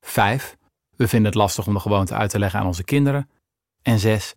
5. 0.00 0.56
We 0.96 1.08
vinden 1.08 1.30
het 1.30 1.40
lastig 1.40 1.66
om 1.66 1.74
de 1.74 1.80
gewoonte 1.80 2.14
uit 2.14 2.30
te 2.30 2.38
leggen 2.38 2.60
aan 2.60 2.66
onze 2.66 2.84
kinderen. 2.84 3.30
En 3.82 3.98
6. 3.98 4.34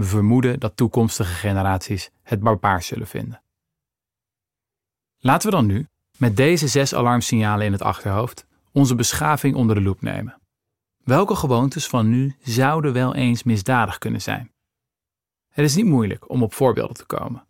We 0.00 0.06
vermoeden 0.06 0.60
dat 0.60 0.76
toekomstige 0.76 1.32
generaties 1.34 2.10
het 2.22 2.40
barbaars 2.40 2.86
zullen 2.86 3.06
vinden. 3.06 3.42
Laten 5.18 5.50
we 5.50 5.56
dan 5.56 5.66
nu, 5.66 5.88
met 6.16 6.36
deze 6.36 6.68
zes 6.68 6.94
alarmsignalen 6.94 7.66
in 7.66 7.72
het 7.72 7.82
achterhoofd, 7.82 8.46
onze 8.72 8.94
beschaving 8.94 9.54
onder 9.54 9.74
de 9.74 9.82
loep 9.82 10.00
nemen. 10.00 10.40
Welke 11.04 11.34
gewoontes 11.34 11.86
van 11.86 12.08
nu 12.08 12.36
zouden 12.42 12.92
wel 12.92 13.14
eens 13.14 13.42
misdadig 13.42 13.98
kunnen 13.98 14.20
zijn? 14.20 14.52
Het 15.48 15.64
is 15.64 15.74
niet 15.74 15.86
moeilijk 15.86 16.30
om 16.30 16.42
op 16.42 16.54
voorbeelden 16.54 16.96
te 16.96 17.06
komen. 17.06 17.46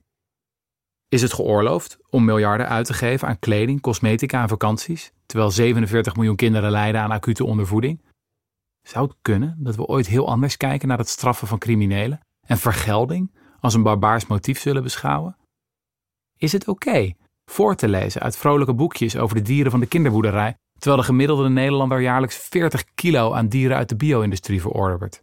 Is 1.08 1.22
het 1.22 1.32
geoorloofd 1.32 1.98
om 2.08 2.24
miljarden 2.24 2.68
uit 2.68 2.86
te 2.86 2.94
geven 2.94 3.28
aan 3.28 3.38
kleding, 3.38 3.80
cosmetica 3.80 4.42
en 4.42 4.48
vakanties, 4.48 5.12
terwijl 5.26 5.50
47 5.50 6.16
miljoen 6.16 6.36
kinderen 6.36 6.70
lijden 6.70 7.00
aan 7.00 7.10
acute 7.10 7.44
ondervoeding? 7.44 8.00
Zou 8.82 9.06
het 9.06 9.16
kunnen 9.22 9.56
dat 9.58 9.76
we 9.76 9.86
ooit 9.86 10.06
heel 10.06 10.28
anders 10.28 10.56
kijken 10.56 10.88
naar 10.88 10.98
het 10.98 11.08
straffen 11.08 11.48
van 11.48 11.58
criminelen 11.58 12.20
en 12.50 12.58
vergelding 12.58 13.34
als 13.60 13.74
een 13.74 13.82
barbaars 13.82 14.26
motief 14.26 14.58
zullen 14.58 14.82
beschouwen? 14.82 15.36
Is 16.36 16.52
het 16.52 16.68
oké 16.68 17.12
voor 17.44 17.74
te 17.74 17.88
lezen 17.88 18.20
uit 18.20 18.36
vrolijke 18.36 18.74
boekjes 18.74 19.16
over 19.16 19.36
de 19.36 19.42
dieren 19.42 19.70
van 19.70 19.80
de 19.80 19.86
kinderboerderij, 19.86 20.56
terwijl 20.78 21.00
de 21.00 21.06
gemiddelde 21.06 21.48
Nederlander 21.48 22.00
jaarlijks 22.00 22.36
40 22.36 22.84
kilo 22.94 23.32
aan 23.32 23.48
dieren 23.48 23.76
uit 23.76 23.88
de 23.88 23.96
bio-industrie 23.96 24.60
verorbert? 24.60 25.22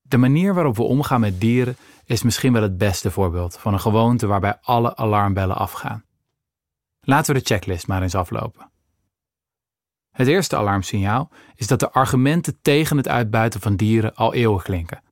De 0.00 0.16
manier 0.16 0.54
waarop 0.54 0.76
we 0.76 0.82
omgaan 0.82 1.20
met 1.20 1.40
dieren 1.40 1.76
is 2.04 2.22
misschien 2.22 2.52
wel 2.52 2.62
het 2.62 2.78
beste 2.78 3.10
voorbeeld 3.10 3.58
van 3.58 3.72
een 3.72 3.80
gewoonte 3.80 4.26
waarbij 4.26 4.58
alle 4.60 4.96
alarmbellen 4.96 5.56
afgaan. 5.56 6.04
Laten 7.00 7.34
we 7.34 7.40
de 7.40 7.46
checklist 7.46 7.86
maar 7.86 8.02
eens 8.02 8.14
aflopen. 8.14 8.70
Het 10.10 10.26
eerste 10.26 10.56
alarmsignaal 10.56 11.30
is 11.54 11.66
dat 11.66 11.80
de 11.80 11.90
argumenten 11.90 12.58
tegen 12.62 12.96
het 12.96 13.08
uitbuiten 13.08 13.60
van 13.60 13.76
dieren 13.76 14.14
al 14.14 14.34
eeuwig 14.34 14.62
klinken. 14.62 15.02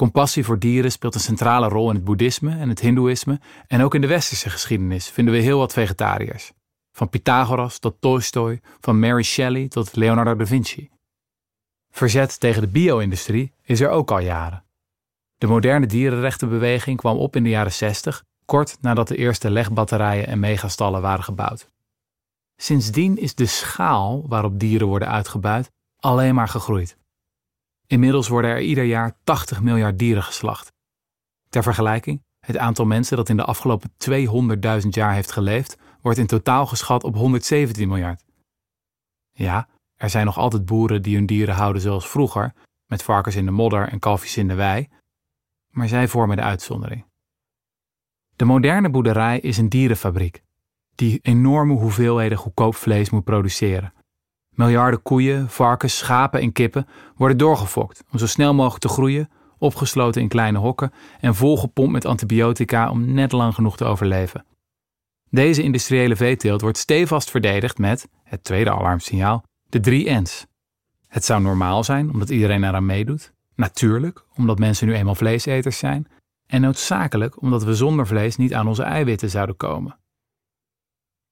Compassie 0.00 0.44
voor 0.44 0.58
dieren 0.58 0.92
speelt 0.92 1.14
een 1.14 1.20
centrale 1.20 1.68
rol 1.68 1.88
in 1.88 1.94
het 1.94 2.04
boeddhisme 2.04 2.58
en 2.58 2.68
het 2.68 2.80
hindoeïsme 2.80 3.40
en 3.66 3.82
ook 3.82 3.94
in 3.94 4.00
de 4.00 4.06
westerse 4.06 4.50
geschiedenis 4.50 5.08
vinden 5.08 5.34
we 5.34 5.40
heel 5.40 5.58
wat 5.58 5.72
vegetariërs. 5.72 6.52
Van 6.92 7.08
Pythagoras 7.08 7.78
tot 7.78 8.00
Tolstoy, 8.00 8.60
van 8.80 8.98
Mary 8.98 9.22
Shelley 9.22 9.68
tot 9.68 9.96
Leonardo 9.96 10.36
da 10.36 10.46
Vinci. 10.46 10.90
Verzet 11.90 12.40
tegen 12.40 12.62
de 12.62 12.68
bio-industrie 12.68 13.52
is 13.62 13.80
er 13.80 13.88
ook 13.88 14.10
al 14.10 14.18
jaren. 14.18 14.64
De 15.38 15.46
moderne 15.46 15.86
dierenrechtenbeweging 15.86 16.96
kwam 16.96 17.16
op 17.16 17.36
in 17.36 17.42
de 17.42 17.48
jaren 17.48 17.72
60, 17.72 18.24
kort 18.44 18.76
nadat 18.80 19.08
de 19.08 19.16
eerste 19.16 19.50
legbatterijen 19.50 20.26
en 20.26 20.38
megastallen 20.38 21.02
waren 21.02 21.24
gebouwd. 21.24 21.68
Sindsdien 22.56 23.16
is 23.18 23.34
de 23.34 23.46
schaal 23.46 24.24
waarop 24.28 24.58
dieren 24.58 24.86
worden 24.86 25.08
uitgebuit 25.08 25.70
alleen 25.96 26.34
maar 26.34 26.48
gegroeid. 26.48 26.98
Inmiddels 27.90 28.28
worden 28.28 28.50
er 28.50 28.60
ieder 28.60 28.84
jaar 28.84 29.16
80 29.24 29.60
miljard 29.60 29.98
dieren 29.98 30.22
geslacht. 30.22 30.72
Ter 31.48 31.62
vergelijking, 31.62 32.22
het 32.40 32.56
aantal 32.56 32.84
mensen 32.84 33.16
dat 33.16 33.28
in 33.28 33.36
de 33.36 33.44
afgelopen 33.44 33.90
200.000 34.82 34.88
jaar 34.88 35.14
heeft 35.14 35.32
geleefd, 35.32 35.78
wordt 36.00 36.18
in 36.18 36.26
totaal 36.26 36.66
geschat 36.66 37.04
op 37.04 37.14
117 37.14 37.88
miljard. 37.88 38.24
Ja, 39.30 39.68
er 39.96 40.10
zijn 40.10 40.24
nog 40.24 40.38
altijd 40.38 40.64
boeren 40.64 41.02
die 41.02 41.16
hun 41.16 41.26
dieren 41.26 41.54
houden 41.54 41.82
zoals 41.82 42.08
vroeger, 42.08 42.52
met 42.86 43.02
varkens 43.02 43.36
in 43.36 43.44
de 43.44 43.50
modder 43.50 43.88
en 43.88 43.98
kalfjes 43.98 44.36
in 44.36 44.48
de 44.48 44.54
wei, 44.54 44.88
maar 45.70 45.88
zij 45.88 46.08
vormen 46.08 46.36
de 46.36 46.42
uitzondering. 46.42 47.04
De 48.36 48.44
moderne 48.44 48.90
boerderij 48.90 49.40
is 49.40 49.58
een 49.58 49.68
dierenfabriek, 49.68 50.42
die 50.94 51.18
enorme 51.22 51.74
hoeveelheden 51.74 52.38
goedkoop 52.38 52.74
vlees 52.74 53.10
moet 53.10 53.24
produceren. 53.24 53.92
Miljarden 54.60 55.02
koeien, 55.02 55.48
varkens, 55.48 55.98
schapen 55.98 56.40
en 56.40 56.52
kippen 56.52 56.86
worden 57.16 57.36
doorgefokt 57.36 58.04
om 58.12 58.18
zo 58.18 58.26
snel 58.26 58.54
mogelijk 58.54 58.82
te 58.82 58.88
groeien, 58.88 59.30
opgesloten 59.58 60.22
in 60.22 60.28
kleine 60.28 60.58
hokken 60.58 60.92
en 61.20 61.34
volgepompt 61.34 61.92
met 61.92 62.04
antibiotica 62.04 62.90
om 62.90 63.12
net 63.12 63.32
lang 63.32 63.54
genoeg 63.54 63.76
te 63.76 63.84
overleven. 63.84 64.44
Deze 65.30 65.62
industriële 65.62 66.16
veeteelt 66.16 66.60
wordt 66.60 66.78
stevast 66.78 67.30
verdedigd 67.30 67.78
met, 67.78 68.08
het 68.24 68.44
tweede 68.44 68.70
alarmsignaal, 68.70 69.44
de 69.68 69.80
drie 69.80 70.10
N's. 70.10 70.46
Het 71.06 71.24
zou 71.24 71.40
normaal 71.40 71.84
zijn 71.84 72.12
omdat 72.12 72.30
iedereen 72.30 72.64
eraan 72.64 72.86
meedoet, 72.86 73.32
natuurlijk 73.54 74.24
omdat 74.34 74.58
mensen 74.58 74.86
nu 74.86 74.94
eenmaal 74.94 75.14
vleeseters 75.14 75.78
zijn 75.78 76.08
en 76.46 76.60
noodzakelijk 76.60 77.42
omdat 77.42 77.64
we 77.64 77.74
zonder 77.74 78.06
vlees 78.06 78.36
niet 78.36 78.54
aan 78.54 78.68
onze 78.68 78.82
eiwitten 78.82 79.30
zouden 79.30 79.56
komen. 79.56 79.98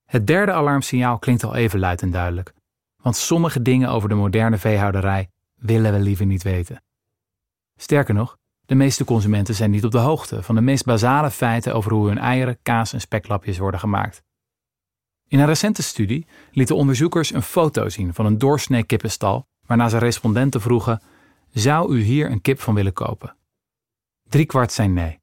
Het 0.05 0.27
derde 0.27 0.51
alarmsignaal 0.51 1.19
klinkt 1.19 1.43
al 1.43 1.55
even 1.55 1.79
luid 1.79 2.01
en 2.01 2.11
duidelijk, 2.11 2.53
want 3.01 3.15
sommige 3.15 3.61
dingen 3.61 3.89
over 3.89 4.09
de 4.09 4.15
moderne 4.15 4.57
veehouderij 4.57 5.29
willen 5.55 5.93
we 5.93 5.99
liever 5.99 6.25
niet 6.25 6.43
weten. 6.43 6.83
Sterker 7.75 8.13
nog, 8.13 8.37
de 8.65 8.75
meeste 8.75 9.03
consumenten 9.03 9.55
zijn 9.55 9.71
niet 9.71 9.85
op 9.85 9.91
de 9.91 9.97
hoogte 9.97 10.43
van 10.43 10.55
de 10.55 10.61
meest 10.61 10.85
basale 10.85 11.31
feiten 11.31 11.73
over 11.73 11.91
hoe 11.91 12.07
hun 12.07 12.17
eieren, 12.17 12.59
kaas 12.61 12.93
en 12.93 13.01
speklapjes 13.01 13.57
worden 13.57 13.79
gemaakt. 13.79 14.23
In 15.27 15.39
een 15.39 15.45
recente 15.45 15.83
studie 15.83 16.27
lieten 16.51 16.75
onderzoekers 16.75 17.33
een 17.33 17.41
foto 17.41 17.89
zien 17.89 18.13
van 18.13 18.25
een 18.25 18.37
doorsnee 18.37 18.83
kippenstal, 18.83 19.47
waarna 19.65 19.89
ze 19.89 19.97
respondenten 19.97 20.61
vroegen: 20.61 21.01
Zou 21.51 21.95
u 21.95 22.01
hier 22.01 22.31
een 22.31 22.41
kip 22.41 22.59
van 22.59 22.73
willen 22.73 22.93
kopen? 22.93 23.35
kwart 24.45 24.71
zijn 24.71 24.93
nee. 24.93 25.19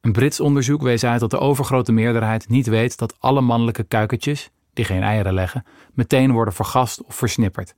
Een 0.00 0.12
Brits 0.12 0.40
onderzoek 0.40 0.82
wees 0.82 1.04
uit 1.04 1.20
dat 1.20 1.30
de 1.30 1.38
overgrote 1.38 1.92
meerderheid 1.92 2.48
niet 2.48 2.66
weet 2.66 2.98
dat 2.98 3.20
alle 3.20 3.40
mannelijke 3.40 3.82
kuikentjes, 3.82 4.50
die 4.78 4.86
geen 4.86 5.02
eieren 5.02 5.34
leggen, 5.34 5.64
meteen 5.92 6.32
worden 6.32 6.54
vergast 6.54 7.02
of 7.02 7.14
versnipperd. 7.14 7.74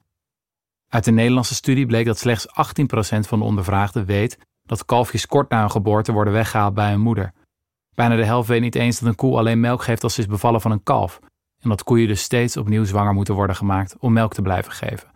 Uit 0.88 1.04
de 1.04 1.10
Nederlandse 1.10 1.54
studie 1.54 1.86
bleek 1.86 2.06
dat 2.06 2.18
slechts 2.18 2.46
18% 2.48 2.50
van 3.20 3.38
de 3.38 3.44
ondervraagden 3.44 4.04
weet 4.04 4.38
dat 4.62 4.84
kalfjes 4.84 5.26
kort 5.26 5.48
na 5.48 5.60
hun 5.60 5.70
geboorte 5.70 6.12
worden 6.12 6.32
weggehaald 6.32 6.74
bij 6.74 6.90
hun 6.90 7.00
moeder. 7.00 7.32
Bijna 7.94 8.16
de 8.16 8.24
helft 8.24 8.48
weet 8.48 8.60
niet 8.60 8.74
eens 8.74 8.98
dat 8.98 9.08
een 9.08 9.14
koe 9.14 9.36
alleen 9.38 9.60
melk 9.60 9.82
geeft 9.82 10.02
als 10.02 10.14
ze 10.14 10.20
is 10.20 10.26
bevallen 10.26 10.60
van 10.60 10.70
een 10.70 10.82
kalf, 10.82 11.20
en 11.60 11.68
dat 11.68 11.82
koeien 11.82 12.08
dus 12.08 12.22
steeds 12.22 12.56
opnieuw 12.56 12.84
zwanger 12.84 13.14
moeten 13.14 13.34
worden 13.34 13.56
gemaakt 13.56 13.96
om 13.98 14.12
melk 14.12 14.34
te 14.34 14.42
blijven 14.42 14.72
geven. 14.72 15.10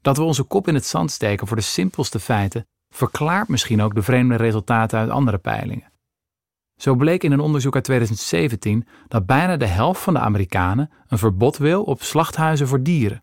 Dat 0.00 0.16
we 0.16 0.22
onze 0.22 0.42
kop 0.42 0.68
in 0.68 0.74
het 0.74 0.86
zand 0.86 1.10
steken 1.10 1.46
voor 1.46 1.56
de 1.56 1.62
simpelste 1.62 2.20
feiten 2.20 2.66
verklaart 2.94 3.48
misschien 3.48 3.82
ook 3.82 3.94
de 3.94 4.02
vreemde 4.02 4.36
resultaten 4.36 4.98
uit 4.98 5.10
andere 5.10 5.38
peilingen. 5.38 5.87
Zo 6.78 6.94
bleek 6.94 7.22
in 7.22 7.32
een 7.32 7.40
onderzoek 7.40 7.74
uit 7.74 7.84
2017 7.84 8.86
dat 9.08 9.26
bijna 9.26 9.56
de 9.56 9.66
helft 9.66 10.00
van 10.00 10.14
de 10.14 10.20
Amerikanen 10.20 10.90
een 11.08 11.18
verbod 11.18 11.56
wil 11.56 11.82
op 11.82 12.02
slachthuizen 12.02 12.68
voor 12.68 12.82
dieren. 12.82 13.22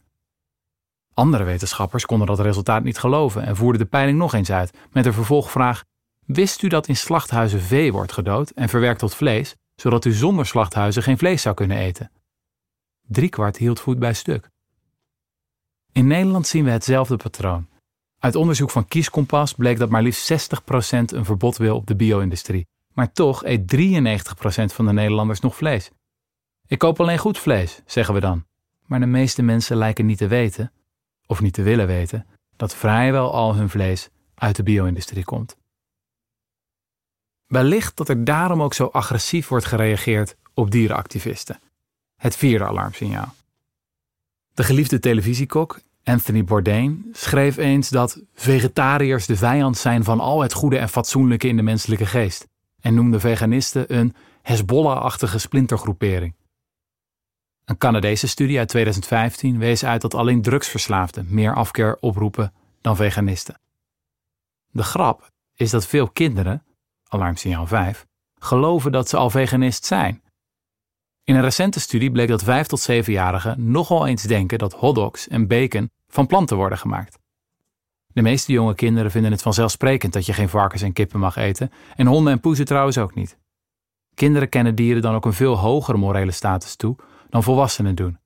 Andere 1.13 1.43
wetenschappers 1.43 2.05
konden 2.05 2.27
dat 2.27 2.39
resultaat 2.39 2.83
niet 2.83 2.97
geloven 2.97 3.43
en 3.43 3.55
voerden 3.55 3.81
de 3.81 3.87
peiling 3.87 4.17
nog 4.17 4.33
eens 4.33 4.51
uit 4.51 4.77
met 4.91 5.03
de 5.03 5.13
vervolgvraag: 5.13 5.83
Wist 6.25 6.61
u 6.61 6.67
dat 6.67 6.87
in 6.87 6.95
slachthuizen 6.95 7.61
vee 7.61 7.91
wordt 7.91 8.11
gedood 8.11 8.49
en 8.49 8.69
verwerkt 8.69 8.99
tot 8.99 9.15
vlees, 9.15 9.55
zodat 9.75 10.05
u 10.05 10.11
zonder 10.11 10.45
slachthuizen 10.45 11.03
geen 11.03 11.17
vlees 11.17 11.41
zou 11.41 11.55
kunnen 11.55 11.77
eten? 11.77 12.11
driekwart 13.07 13.57
hield 13.57 13.79
voet 13.79 13.99
bij 13.99 14.13
stuk. 14.13 14.49
In 15.91 16.07
Nederland 16.07 16.47
zien 16.47 16.63
we 16.63 16.71
hetzelfde 16.71 17.15
patroon. 17.15 17.67
Uit 18.19 18.35
onderzoek 18.35 18.71
van 18.71 18.87
Kieskompas 18.87 19.53
bleek 19.53 19.77
dat 19.77 19.89
maar 19.89 20.01
liefst 20.01 20.31
60% 20.31 20.55
een 20.89 21.25
verbod 21.25 21.57
wil 21.57 21.75
op 21.75 21.87
de 21.87 21.95
bio-industrie. 21.95 22.67
Maar 22.95 23.11
toch 23.11 23.43
eet 23.43 23.75
93% 23.75 24.73
van 24.73 24.85
de 24.85 24.93
Nederlanders 24.93 25.39
nog 25.39 25.55
vlees. 25.55 25.91
Ik 26.67 26.77
koop 26.77 26.99
alleen 26.99 27.17
goed 27.17 27.37
vlees, 27.37 27.81
zeggen 27.85 28.13
we 28.13 28.19
dan. 28.19 28.45
Maar 28.85 28.99
de 28.99 29.05
meeste 29.05 29.41
mensen 29.41 29.77
lijken 29.77 30.05
niet 30.05 30.17
te 30.17 30.27
weten, 30.27 30.71
of 31.25 31.41
niet 31.41 31.53
te 31.53 31.61
willen 31.61 31.87
weten, 31.87 32.25
dat 32.55 32.75
vrijwel 32.75 33.33
al 33.33 33.55
hun 33.55 33.69
vlees 33.69 34.09
uit 34.35 34.55
de 34.55 34.63
bio-industrie 34.63 35.23
komt. 35.23 35.57
Wellicht 37.45 37.97
dat 37.97 38.09
er 38.09 38.23
daarom 38.23 38.61
ook 38.61 38.73
zo 38.73 38.85
agressief 38.85 39.47
wordt 39.47 39.65
gereageerd 39.65 40.35
op 40.53 40.71
dierenactivisten. 40.71 41.59
Het 42.15 42.35
vierde 42.35 42.65
alarmsignaal. 42.65 43.35
De 44.53 44.63
geliefde 44.63 44.99
televisiekok 44.99 45.79
Anthony 46.03 46.43
Bourdain 46.43 47.09
schreef 47.11 47.57
eens 47.57 47.89
dat 47.89 48.21
vegetariërs 48.33 49.25
de 49.25 49.35
vijand 49.35 49.77
zijn 49.77 50.03
van 50.03 50.19
al 50.19 50.41
het 50.41 50.53
goede 50.53 50.77
en 50.77 50.89
fatsoenlijke 50.89 51.47
in 51.47 51.55
de 51.55 51.61
menselijke 51.61 52.05
geest 52.05 52.47
en 52.85 52.93
noemde 52.93 53.19
veganisten 53.19 53.97
een 53.97 54.15
Hezbollah-achtige 54.41 55.37
splintergroepering. 55.37 56.35
Een 57.65 57.77
Canadese 57.77 58.27
studie 58.27 58.57
uit 58.57 58.67
2015 58.67 59.57
wees 59.57 59.85
uit 59.85 60.01
dat 60.01 60.13
alleen 60.13 60.41
drugsverslaafden 60.41 61.25
meer 61.29 61.55
afkeer 61.55 61.97
oproepen 61.99 62.53
dan 62.81 62.95
veganisten. 62.95 63.59
De 64.71 64.83
grap 64.83 65.31
is 65.53 65.69
dat 65.69 65.87
veel 65.87 66.09
kinderen, 66.09 66.63
alarmsignaal 67.07 67.67
5, 67.67 68.05
geloven 68.39 68.91
dat 68.91 69.09
ze 69.09 69.17
al 69.17 69.29
veganist 69.29 69.85
zijn. 69.85 70.23
In 71.23 71.35
een 71.35 71.41
recente 71.41 71.79
studie 71.79 72.11
bleek 72.11 72.27
dat 72.27 72.43
5 72.43 72.67
tot 72.67 72.87
7-jarigen 72.91 73.55
nogal 73.57 74.07
eens 74.07 74.23
denken 74.23 74.57
dat 74.57 74.73
hotdogs 74.73 75.27
en 75.27 75.47
bacon 75.47 75.91
van 76.07 76.27
planten 76.27 76.57
worden 76.57 76.77
gemaakt. 76.77 77.17
De 78.15 78.21
meeste 78.21 78.51
jonge 78.51 78.75
kinderen 78.75 79.11
vinden 79.11 79.31
het 79.31 79.41
vanzelfsprekend 79.41 80.13
dat 80.13 80.25
je 80.25 80.33
geen 80.33 80.49
varkens 80.49 80.81
en 80.81 80.93
kippen 80.93 81.19
mag 81.19 81.35
eten 81.35 81.71
en 81.95 82.07
honden 82.07 82.33
en 82.33 82.39
poezen 82.39 82.65
trouwens 82.65 82.97
ook 82.97 83.15
niet. 83.15 83.37
Kinderen 84.13 84.49
kennen 84.49 84.75
dieren 84.75 85.01
dan 85.01 85.15
ook 85.15 85.25
een 85.25 85.33
veel 85.33 85.57
hogere 85.57 85.97
morele 85.97 86.31
status 86.31 86.75
toe 86.75 86.95
dan 87.29 87.43
volwassenen 87.43 87.95
doen. 87.95 88.19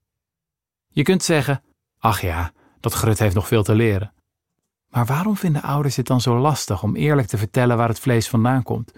Je 0.87 1.03
kunt 1.03 1.23
zeggen: 1.23 1.63
ach 1.97 2.21
ja, 2.21 2.51
dat 2.79 2.93
grut 2.93 3.19
heeft 3.19 3.35
nog 3.35 3.47
veel 3.47 3.63
te 3.63 3.75
leren. 3.75 4.13
Maar 4.89 5.05
waarom 5.05 5.37
vinden 5.37 5.61
ouders 5.61 5.95
het 5.95 6.07
dan 6.07 6.21
zo 6.21 6.39
lastig 6.39 6.83
om 6.83 6.95
eerlijk 6.95 7.27
te 7.27 7.37
vertellen 7.37 7.77
waar 7.77 7.89
het 7.89 7.99
vlees 7.99 8.29
vandaan 8.29 8.63
komt? 8.63 8.91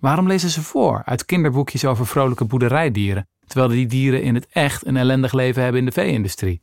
Waarom 0.00 0.26
lezen 0.26 0.50
ze 0.50 0.62
voor 0.62 1.02
uit 1.04 1.24
kinderboekjes 1.24 1.84
over 1.84 2.06
vrolijke 2.06 2.44
boerderijdieren, 2.44 3.28
terwijl 3.46 3.70
die 3.70 3.86
dieren 3.86 4.22
in 4.22 4.34
het 4.34 4.46
echt 4.46 4.86
een 4.86 4.96
ellendig 4.96 5.32
leven 5.32 5.62
hebben 5.62 5.80
in 5.80 5.86
de 5.86 5.92
vee-industrie? 5.92 6.62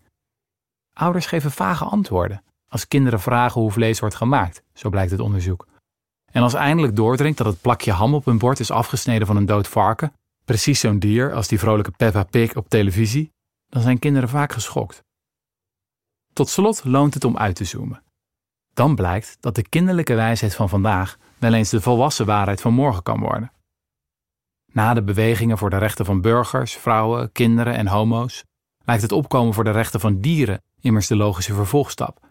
Ouders 0.94 1.26
geven 1.26 1.52
vage 1.52 1.84
antwoorden 1.84 2.42
als 2.68 2.88
kinderen 2.88 3.20
vragen 3.20 3.62
hoe 3.62 3.72
vlees 3.72 4.00
wordt 4.00 4.16
gemaakt, 4.16 4.64
zo 4.74 4.90
blijkt 4.90 5.12
het 5.12 5.20
onderzoek. 5.20 5.68
En 6.32 6.42
als 6.42 6.54
eindelijk 6.54 6.96
doordringt 6.96 7.38
dat 7.38 7.48
het 7.48 7.62
plakje 7.62 7.92
ham 7.92 8.14
op 8.14 8.26
hun 8.26 8.38
bord 8.38 8.60
is 8.60 8.72
afgesneden 8.72 9.28
van 9.28 9.36
een 9.36 9.46
dood 9.46 9.68
varken, 9.68 10.14
precies 10.46 10.80
zo'n 10.80 11.00
dier 11.00 11.34
als 11.34 11.48
die 11.48 11.60
vrolijke 11.60 11.92
Peppa 11.92 12.24
Pig 12.24 12.56
op 12.56 12.70
televisie, 12.70 13.32
dan 13.70 13.82
zijn 13.82 14.00
kinderen 14.00 14.30
vaak 14.30 14.52
geschokt. 14.52 15.04
Tot 16.34 16.50
slot 16.50 16.84
loont 16.84 17.14
het 17.14 17.24
om 17.24 17.38
uit 17.38 17.56
te 17.56 17.64
zoomen. 17.64 18.04
Dan 18.74 18.96
blijkt 18.96 19.38
dat 19.40 19.56
de 19.56 19.70
kinderlijke 19.70 20.16
wijsheid 20.16 20.56
van 20.56 20.70
vandaag 20.70 21.18
wel 21.38 21.54
eens 21.54 21.70
de 21.70 21.82
volwassen 21.82 22.26
waarheid 22.26 22.62
van 22.62 22.74
morgen 22.74 23.04
kan 23.04 23.20
worden. 23.20 23.52
Na 24.72 24.94
de 24.94 25.04
bewegingen 25.04 25.58
voor 25.58 25.70
de 25.70 25.78
rechten 25.78 26.06
van 26.06 26.22
burgers, 26.22 26.74
vrouwen, 26.76 27.32
kinderen 27.32 27.74
en 27.76 27.88
homo's 27.88 28.44
lijkt 28.86 29.02
het 29.02 29.12
opkomen 29.12 29.54
voor 29.54 29.64
de 29.64 29.72
rechten 29.72 30.00
van 30.00 30.20
dieren 30.22 30.62
immers 30.82 31.08
de 31.08 31.16
logische 31.16 31.54
vervolgstap. 31.54 32.27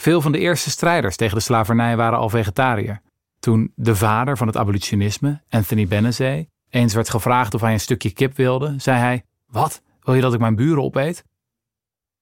Veel 0.00 0.20
van 0.20 0.32
de 0.32 0.38
eerste 0.38 0.70
strijders 0.70 1.16
tegen 1.16 1.36
de 1.36 1.42
slavernij 1.42 1.96
waren 1.96 2.18
al 2.18 2.28
vegetariër. 2.28 3.00
Toen 3.38 3.72
de 3.74 3.96
vader 3.96 4.36
van 4.36 4.46
het 4.46 4.56
abolitionisme, 4.56 5.42
Anthony 5.48 5.86
Benezee, 5.86 6.48
eens 6.70 6.94
werd 6.94 7.10
gevraagd 7.10 7.54
of 7.54 7.60
hij 7.60 7.72
een 7.72 7.80
stukje 7.80 8.12
kip 8.12 8.36
wilde, 8.36 8.74
zei 8.78 8.98
hij: 8.98 9.24
Wat? 9.46 9.82
Wil 10.00 10.14
je 10.14 10.20
dat 10.20 10.34
ik 10.34 10.40
mijn 10.40 10.56
buren 10.56 10.82
opeet? 10.82 11.24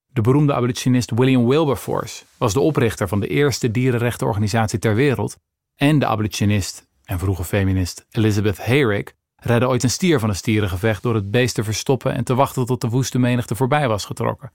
De 0.06 0.20
beroemde 0.20 0.54
abolitionist 0.54 1.10
William 1.10 1.48
Wilberforce 1.48 2.24
was 2.36 2.52
de 2.52 2.60
oprichter 2.60 3.08
van 3.08 3.20
de 3.20 3.28
eerste 3.28 3.70
dierenrechtenorganisatie 3.70 4.78
ter 4.78 4.94
wereld 4.94 5.36
en 5.74 5.98
de 5.98 6.06
abolitionist 6.06 6.88
en 7.04 7.18
vroege 7.18 7.44
feminist 7.44 8.06
Elizabeth 8.10 8.66
Hayrick 8.66 9.14
redde 9.36 9.68
ooit 9.68 9.82
een 9.82 9.90
stier 9.90 10.20
van 10.20 10.28
een 10.28 10.34
stierengevecht 10.34 11.02
door 11.02 11.14
het 11.14 11.30
beest 11.30 11.54
te 11.54 11.64
verstoppen 11.64 12.14
en 12.14 12.24
te 12.24 12.34
wachten 12.34 12.66
tot 12.66 12.80
de 12.80 12.88
woeste 12.88 13.18
menigte 13.18 13.54
voorbij 13.54 13.88
was 13.88 14.04
getrokken. 14.04 14.52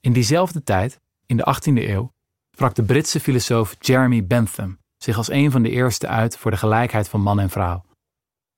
In 0.00 0.12
diezelfde 0.12 0.62
tijd, 0.62 1.00
in 1.30 1.36
de 1.36 1.54
18e 1.56 1.88
eeuw, 1.88 2.12
sprak 2.50 2.74
de 2.74 2.82
Britse 2.82 3.20
filosoof 3.20 3.76
Jeremy 3.78 4.26
Bentham 4.26 4.78
zich 4.96 5.16
als 5.16 5.30
een 5.30 5.50
van 5.50 5.62
de 5.62 5.70
eerste 5.70 6.06
uit 6.06 6.36
voor 6.36 6.50
de 6.50 6.56
gelijkheid 6.56 7.08
van 7.08 7.20
man 7.20 7.40
en 7.40 7.50
vrouw. 7.50 7.84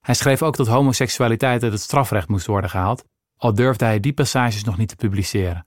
Hij 0.01 0.15
schreef 0.15 0.43
ook 0.43 0.57
dat 0.57 0.67
homoseksualiteit 0.67 1.63
uit 1.63 1.73
het 1.73 1.81
strafrecht 1.81 2.29
moest 2.29 2.47
worden 2.47 2.71
gehaald, 2.71 3.05
al 3.39 3.55
durfde 3.55 3.85
hij 3.85 4.01
die 4.01 4.13
passages 4.13 4.65
nog 4.65 4.77
niet 4.77 4.89
te 4.89 4.97
publiceren. 4.97 5.67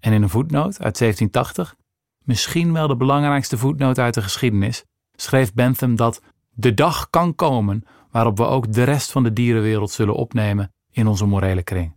En 0.00 0.12
in 0.12 0.22
een 0.22 0.28
voetnoot 0.28 0.80
uit 0.80 0.98
1780, 0.98 1.76
misschien 2.18 2.72
wel 2.72 2.86
de 2.86 2.96
belangrijkste 2.96 3.58
voetnoot 3.58 3.98
uit 3.98 4.14
de 4.14 4.22
geschiedenis, 4.22 4.84
schreef 5.12 5.52
Bentham 5.52 5.96
dat 5.96 6.22
de 6.50 6.74
dag 6.74 7.10
kan 7.10 7.34
komen 7.34 7.84
waarop 8.10 8.36
we 8.36 8.44
ook 8.44 8.72
de 8.72 8.82
rest 8.82 9.10
van 9.10 9.22
de 9.22 9.32
dierenwereld 9.32 9.90
zullen 9.90 10.14
opnemen 10.14 10.72
in 10.90 11.06
onze 11.06 11.26
morele 11.26 11.62
kring. 11.62 11.94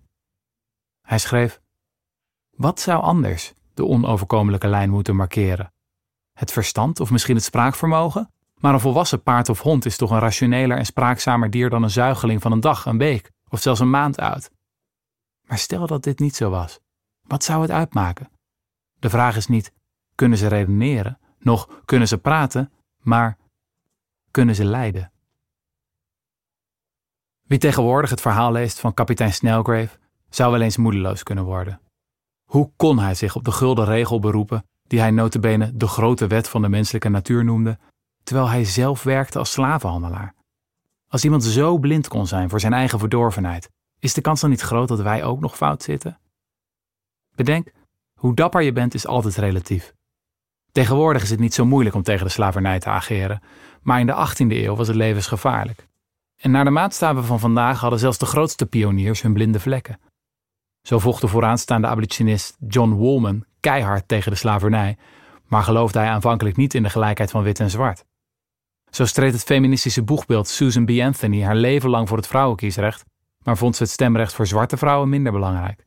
Hij 1.02 1.18
schreef: 1.18 1.62
Wat 2.56 2.80
zou 2.80 3.02
anders 3.02 3.54
de 3.78 3.86
onoverkomelijke 3.86 4.68
lijn 4.68 4.90
moeten 4.90 5.16
markeren? 5.16 5.74
Het 6.34 6.52
verstand 6.52 7.00
of 7.00 7.12
misschien 7.12 7.36
het 7.36 7.44
spraakvermogen? 7.44 8.32
Maar 8.58 8.74
een 8.74 8.80
volwassen 8.80 9.24
paard 9.24 9.50
of 9.50 9.62
hond 9.62 9.86
is 9.86 9.98
toch 9.98 10.12
een 10.12 10.20
rationeler 10.20 10.78
en 10.78 10.86
spraakzamer 10.86 11.50
dier 11.50 11.70
dan 11.70 11.84
een 11.84 11.90
zuigeling 11.90 12.42
van 12.42 12.52
een 12.52 12.60
dag, 12.60 12.86
een 12.86 12.98
week 12.98 13.32
of 13.50 13.62
zelfs 13.62 13.80
een 13.80 13.90
maand 13.90 14.18
oud. 14.18 14.50
Maar 15.42 15.58
stel 15.58 15.88
dat 15.88 16.04
dit 16.04 16.20
niet 16.20 16.36
zo 16.36 16.50
was, 16.50 16.80
wat 17.22 17.44
zou 17.44 17.62
het 17.62 17.72
uitmaken? 17.72 18.30
De 19.00 19.10
vraag 19.10 19.36
is 19.36 19.48
niet: 19.48 19.74
kunnen 20.16 20.38
ze 20.38 20.48
redeneren, 20.48 21.20
nog 21.40 21.70
kunnen 21.86 22.08
ze 22.08 22.18
praten, 22.18 22.72
maar 23.02 23.38
kunnen 24.32 24.56
ze 24.56 24.66
lijden? 24.66 25.12
Wie 27.44 27.60
tegenwoordig 27.60 28.10
het 28.10 28.22
verhaal 28.22 28.52
leest 28.52 28.80
van 28.80 28.94
kapitein 28.94 29.34
Snelgrave, 29.34 29.98
zou 30.30 30.52
wel 30.52 30.62
eens 30.62 30.78
moedeloos 30.78 31.24
kunnen 31.24 31.44
worden. 31.44 31.82
Hoe 32.48 32.72
kon 32.76 33.00
hij 33.00 33.16
zich 33.16 33.36
op 33.36 33.44
de 33.44 33.52
gulden 33.52 33.86
regel 33.86 34.20
beroepen, 34.20 34.66
die 34.84 35.00
hij 35.00 35.12
notabene 35.12 35.72
de 35.74 35.88
grote 35.88 36.28
wet 36.28 36.50
van 36.50 36.62
de 36.62 36.70
menselijke 36.70 37.10
natuur 37.10 37.44
noemde, 37.44 37.80
terwijl 38.24 38.50
hij 38.50 38.66
zelf 38.66 39.04
werkte 39.04 39.40
als 39.40 39.52
slavenhandelaar? 39.52 40.36
Als 41.08 41.24
iemand 41.24 41.44
zo 41.44 41.78
blind 41.78 42.08
kon 42.08 42.28
zijn 42.28 42.50
voor 42.50 42.60
zijn 42.60 42.74
eigen 42.74 43.00
verdorvenheid, 43.00 43.70
is 44.00 44.14
de 44.14 44.22
kans 44.22 44.42
dan 44.42 44.50
niet 44.50 44.62
groot 44.62 44.88
dat 44.88 45.02
wij 45.02 45.24
ook 45.24 45.40
nog 45.40 45.56
fout 45.56 45.84
zitten? 45.84 46.20
Bedenk, 47.36 47.72
hoe 48.14 48.36
dapper 48.36 48.62
je 48.62 48.72
bent 48.72 48.94
is 48.94 49.08
altijd 49.08 49.36
relatief. 49.36 49.94
Tegenwoordig 50.72 51.24
is 51.24 51.30
het 51.30 51.40
niet 51.40 51.54
zo 51.54 51.66
moeilijk 51.66 51.96
om 51.96 52.04
tegen 52.04 52.26
de 52.26 52.32
slavernij 52.32 52.80
te 52.80 52.90
ageren, 52.90 53.42
maar 53.82 54.00
in 54.00 54.06
de 54.06 54.28
18e 54.28 54.48
eeuw 54.48 54.76
was 54.76 54.88
het 54.88 54.96
levensgevaarlijk. 54.96 55.88
En 56.38 56.52
naar 56.52 56.64
de 56.64 56.70
maatstaven 56.70 57.24
van 57.24 57.40
vandaag 57.40 57.80
hadden 57.80 58.00
zelfs 58.00 58.18
de 58.18 58.26
grootste 58.26 58.66
pioniers 58.66 59.22
hun 59.22 59.34
blinde 59.34 59.60
vlekken. 59.60 60.00
Zo 60.88 61.00
vocht 61.00 61.21
de 61.21 61.28
vooraanstaande 61.28 61.88
abolitionist 61.88 62.58
John 62.67 62.91
Woolman 62.91 63.45
keihard 63.60 64.08
tegen 64.08 64.32
de 64.32 64.38
slavernij, 64.38 64.97
maar 65.47 65.63
geloofde 65.63 66.00
hij 66.00 66.08
aanvankelijk 66.08 66.56
niet 66.56 66.73
in 66.73 66.84
de 66.84 66.89
gelijkheid 66.89 67.32
van 67.32 67.43
wit 67.43 67.60
en 67.60 67.69
zwart. 67.69 68.06
Zo 68.89 69.06
streed 69.06 69.34
het 69.34 69.43
feministische 69.43 70.04
boegbeeld 70.04 70.47
Susan 70.47 70.86
B. 70.86 70.89
Anthony 70.89 71.43
haar 71.43 71.56
leven 71.56 71.89
lang 71.89 72.08
voor 72.08 72.17
het 72.17 72.28
vrouwenkiesrecht, 72.28 73.06
maar 73.43 73.58
vond 73.58 73.76
ze 73.76 73.84
het 73.84 73.91
stemrecht 73.91 74.34
voor 74.34 74.47
zwarte 74.47 74.78
vrouwen 74.78 75.10
minder 75.10 75.32
belangrijk. 75.32 75.86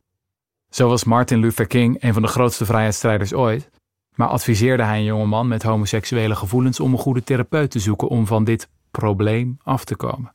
Zo 0.69 0.87
was 0.87 1.03
Martin 1.03 1.39
Luther 1.39 1.67
King 1.67 2.03
een 2.03 2.13
van 2.13 2.21
de 2.21 2.27
grootste 2.27 2.65
vrijheidsstrijders 2.65 3.33
ooit, 3.33 3.69
maar 4.15 4.27
adviseerde 4.27 4.83
hij 4.83 4.97
een 4.97 5.03
jonge 5.03 5.25
man 5.25 5.47
met 5.47 5.63
homoseksuele 5.63 6.35
gevoelens 6.35 6.79
om 6.79 6.91
een 6.91 6.99
goede 6.99 7.23
therapeut 7.23 7.71
te 7.71 7.79
zoeken 7.79 8.07
om 8.07 8.27
van 8.27 8.43
dit 8.43 8.69
probleem 8.91 9.57
af 9.63 9.83
te 9.83 9.95
komen. 9.95 10.33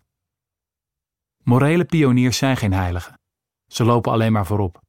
Morele 1.43 1.85
pioniers 1.85 2.39
zijn 2.39 2.57
geen 2.57 2.73
heiligen. 2.73 3.15
Ze 3.67 3.85
lopen 3.85 4.13
alleen 4.13 4.33
maar 4.33 4.47
voorop. 4.47 4.81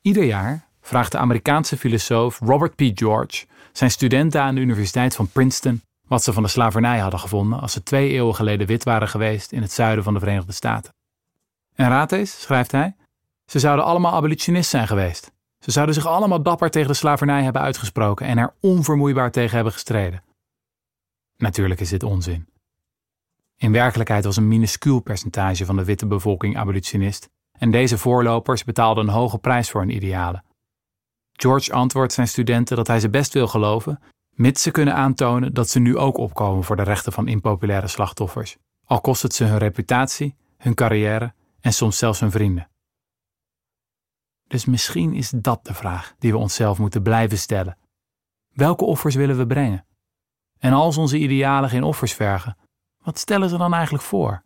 Ieder 0.00 0.24
jaar 0.24 0.68
vraagt 0.80 1.12
de 1.12 1.18
Amerikaanse 1.18 1.76
filosoof 1.76 2.38
Robert 2.38 2.74
P. 2.74 2.98
George 2.98 3.46
zijn 3.72 3.90
studenten 3.90 4.42
aan 4.42 4.54
de 4.54 4.60
Universiteit 4.60 5.14
van 5.14 5.28
Princeton 5.28 5.82
wat 6.08 6.22
ze 6.22 6.32
van 6.32 6.42
de 6.42 6.48
slavernij 6.48 6.98
hadden 6.98 7.20
gevonden 7.20 7.60
als 7.60 7.72
ze 7.72 7.82
twee 7.82 8.10
eeuwen 8.10 8.34
geleden 8.34 8.66
wit 8.66 8.84
waren 8.84 9.08
geweest 9.08 9.52
in 9.52 9.62
het 9.62 9.72
zuiden 9.72 10.04
van 10.04 10.14
de 10.14 10.20
Verenigde 10.20 10.52
Staten. 10.52 10.94
En 11.74 11.88
raad 11.88 12.12
eens, 12.12 12.40
schrijft 12.40 12.72
hij, 12.72 12.96
ze 13.46 13.58
zouden 13.58 13.84
allemaal 13.84 14.14
abolitionist 14.14 14.70
zijn 14.70 14.86
geweest. 14.86 15.32
Ze 15.58 15.70
zouden 15.70 15.94
zich 15.94 16.06
allemaal 16.06 16.42
dapper 16.42 16.70
tegen 16.70 16.88
de 16.88 16.94
slavernij 16.94 17.42
hebben 17.42 17.62
uitgesproken 17.62 18.26
en 18.26 18.38
er 18.38 18.54
onvermoeibaar 18.60 19.30
tegen 19.30 19.54
hebben 19.54 19.72
gestreden. 19.72 20.22
Natuurlijk 21.36 21.80
is 21.80 21.88
dit 21.88 22.02
onzin. 22.02 22.48
In 23.56 23.72
werkelijkheid 23.72 24.24
was 24.24 24.36
een 24.36 24.48
minuscuul 24.48 25.00
percentage 25.00 25.64
van 25.64 25.76
de 25.76 25.84
witte 25.84 26.06
bevolking 26.06 26.56
abolitionist 26.56 27.30
en 27.58 27.70
deze 27.70 27.98
voorlopers 27.98 28.64
betaalden 28.64 29.06
een 29.06 29.14
hoge 29.14 29.38
prijs 29.38 29.70
voor 29.70 29.80
hun 29.80 29.94
idealen. 29.94 30.44
George 31.32 31.72
antwoordt 31.72 32.12
zijn 32.12 32.28
studenten 32.28 32.76
dat 32.76 32.86
hij 32.86 33.00
ze 33.00 33.10
best 33.10 33.32
wil 33.32 33.48
geloven, 33.48 34.00
mits 34.30 34.62
ze 34.62 34.70
kunnen 34.70 34.94
aantonen 34.94 35.54
dat 35.54 35.68
ze 35.68 35.78
nu 35.78 35.96
ook 35.96 36.16
opkomen 36.18 36.64
voor 36.64 36.76
de 36.76 36.82
rechten 36.82 37.12
van 37.12 37.28
impopulaire 37.28 37.88
slachtoffers, 37.88 38.56
al 38.84 39.00
kost 39.00 39.22
het 39.22 39.34
ze 39.34 39.44
hun 39.44 39.58
reputatie, 39.58 40.36
hun 40.56 40.74
carrière 40.74 41.34
en 41.60 41.72
soms 41.72 41.98
zelfs 41.98 42.20
hun 42.20 42.30
vrienden. 42.30 42.68
Dus 44.46 44.64
misschien 44.64 45.14
is 45.14 45.30
dat 45.30 45.64
de 45.64 45.74
vraag 45.74 46.14
die 46.18 46.32
we 46.32 46.38
onszelf 46.38 46.78
moeten 46.78 47.02
blijven 47.02 47.38
stellen. 47.38 47.78
Welke 48.52 48.84
offers 48.84 49.14
willen 49.14 49.36
we 49.36 49.46
brengen? 49.46 49.86
En 50.58 50.72
als 50.72 50.96
onze 50.96 51.18
idealen 51.18 51.70
geen 51.70 51.82
offers 51.82 52.12
vergen, 52.12 52.56
wat 53.06 53.18
stellen 53.18 53.48
ze 53.48 53.56
dan 53.56 53.74
eigenlijk 53.74 54.04
voor? 54.04 54.42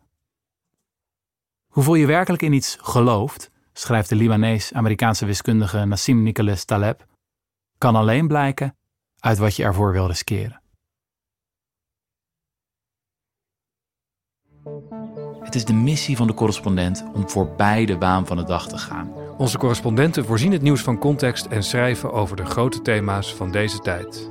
Hoeveel 1.67 1.95
je 1.95 2.05
werkelijk 2.05 2.41
in 2.41 2.53
iets 2.53 2.77
gelooft, 2.81 3.51
schrijft 3.73 4.09
de 4.09 4.15
Libanees-Amerikaanse 4.15 5.25
wiskundige 5.25 5.85
Nassim 5.85 6.23
Nicholas 6.23 6.65
Taleb, 6.65 7.05
kan 7.77 7.95
alleen 7.95 8.27
blijken 8.27 8.77
uit 9.19 9.37
wat 9.37 9.55
je 9.55 9.63
ervoor 9.63 9.91
wil 9.91 10.07
riskeren. 10.07 10.61
Het 15.43 15.55
is 15.55 15.65
de 15.65 15.73
missie 15.73 16.17
van 16.17 16.27
de 16.27 16.33
correspondent 16.33 17.03
om 17.13 17.29
voorbij 17.29 17.85
de 17.85 17.97
waan 17.97 18.27
van 18.27 18.37
de 18.37 18.43
dag 18.43 18.67
te 18.67 18.77
gaan. 18.77 19.11
Onze 19.37 19.57
correspondenten 19.57 20.25
voorzien 20.25 20.51
het 20.51 20.61
nieuws 20.61 20.81
van 20.81 20.99
context 20.99 21.45
en 21.45 21.63
schrijven 21.63 22.11
over 22.11 22.35
de 22.35 22.45
grote 22.45 22.81
thema's 22.81 23.35
van 23.35 23.51
deze 23.51 23.79
tijd. 23.79 24.30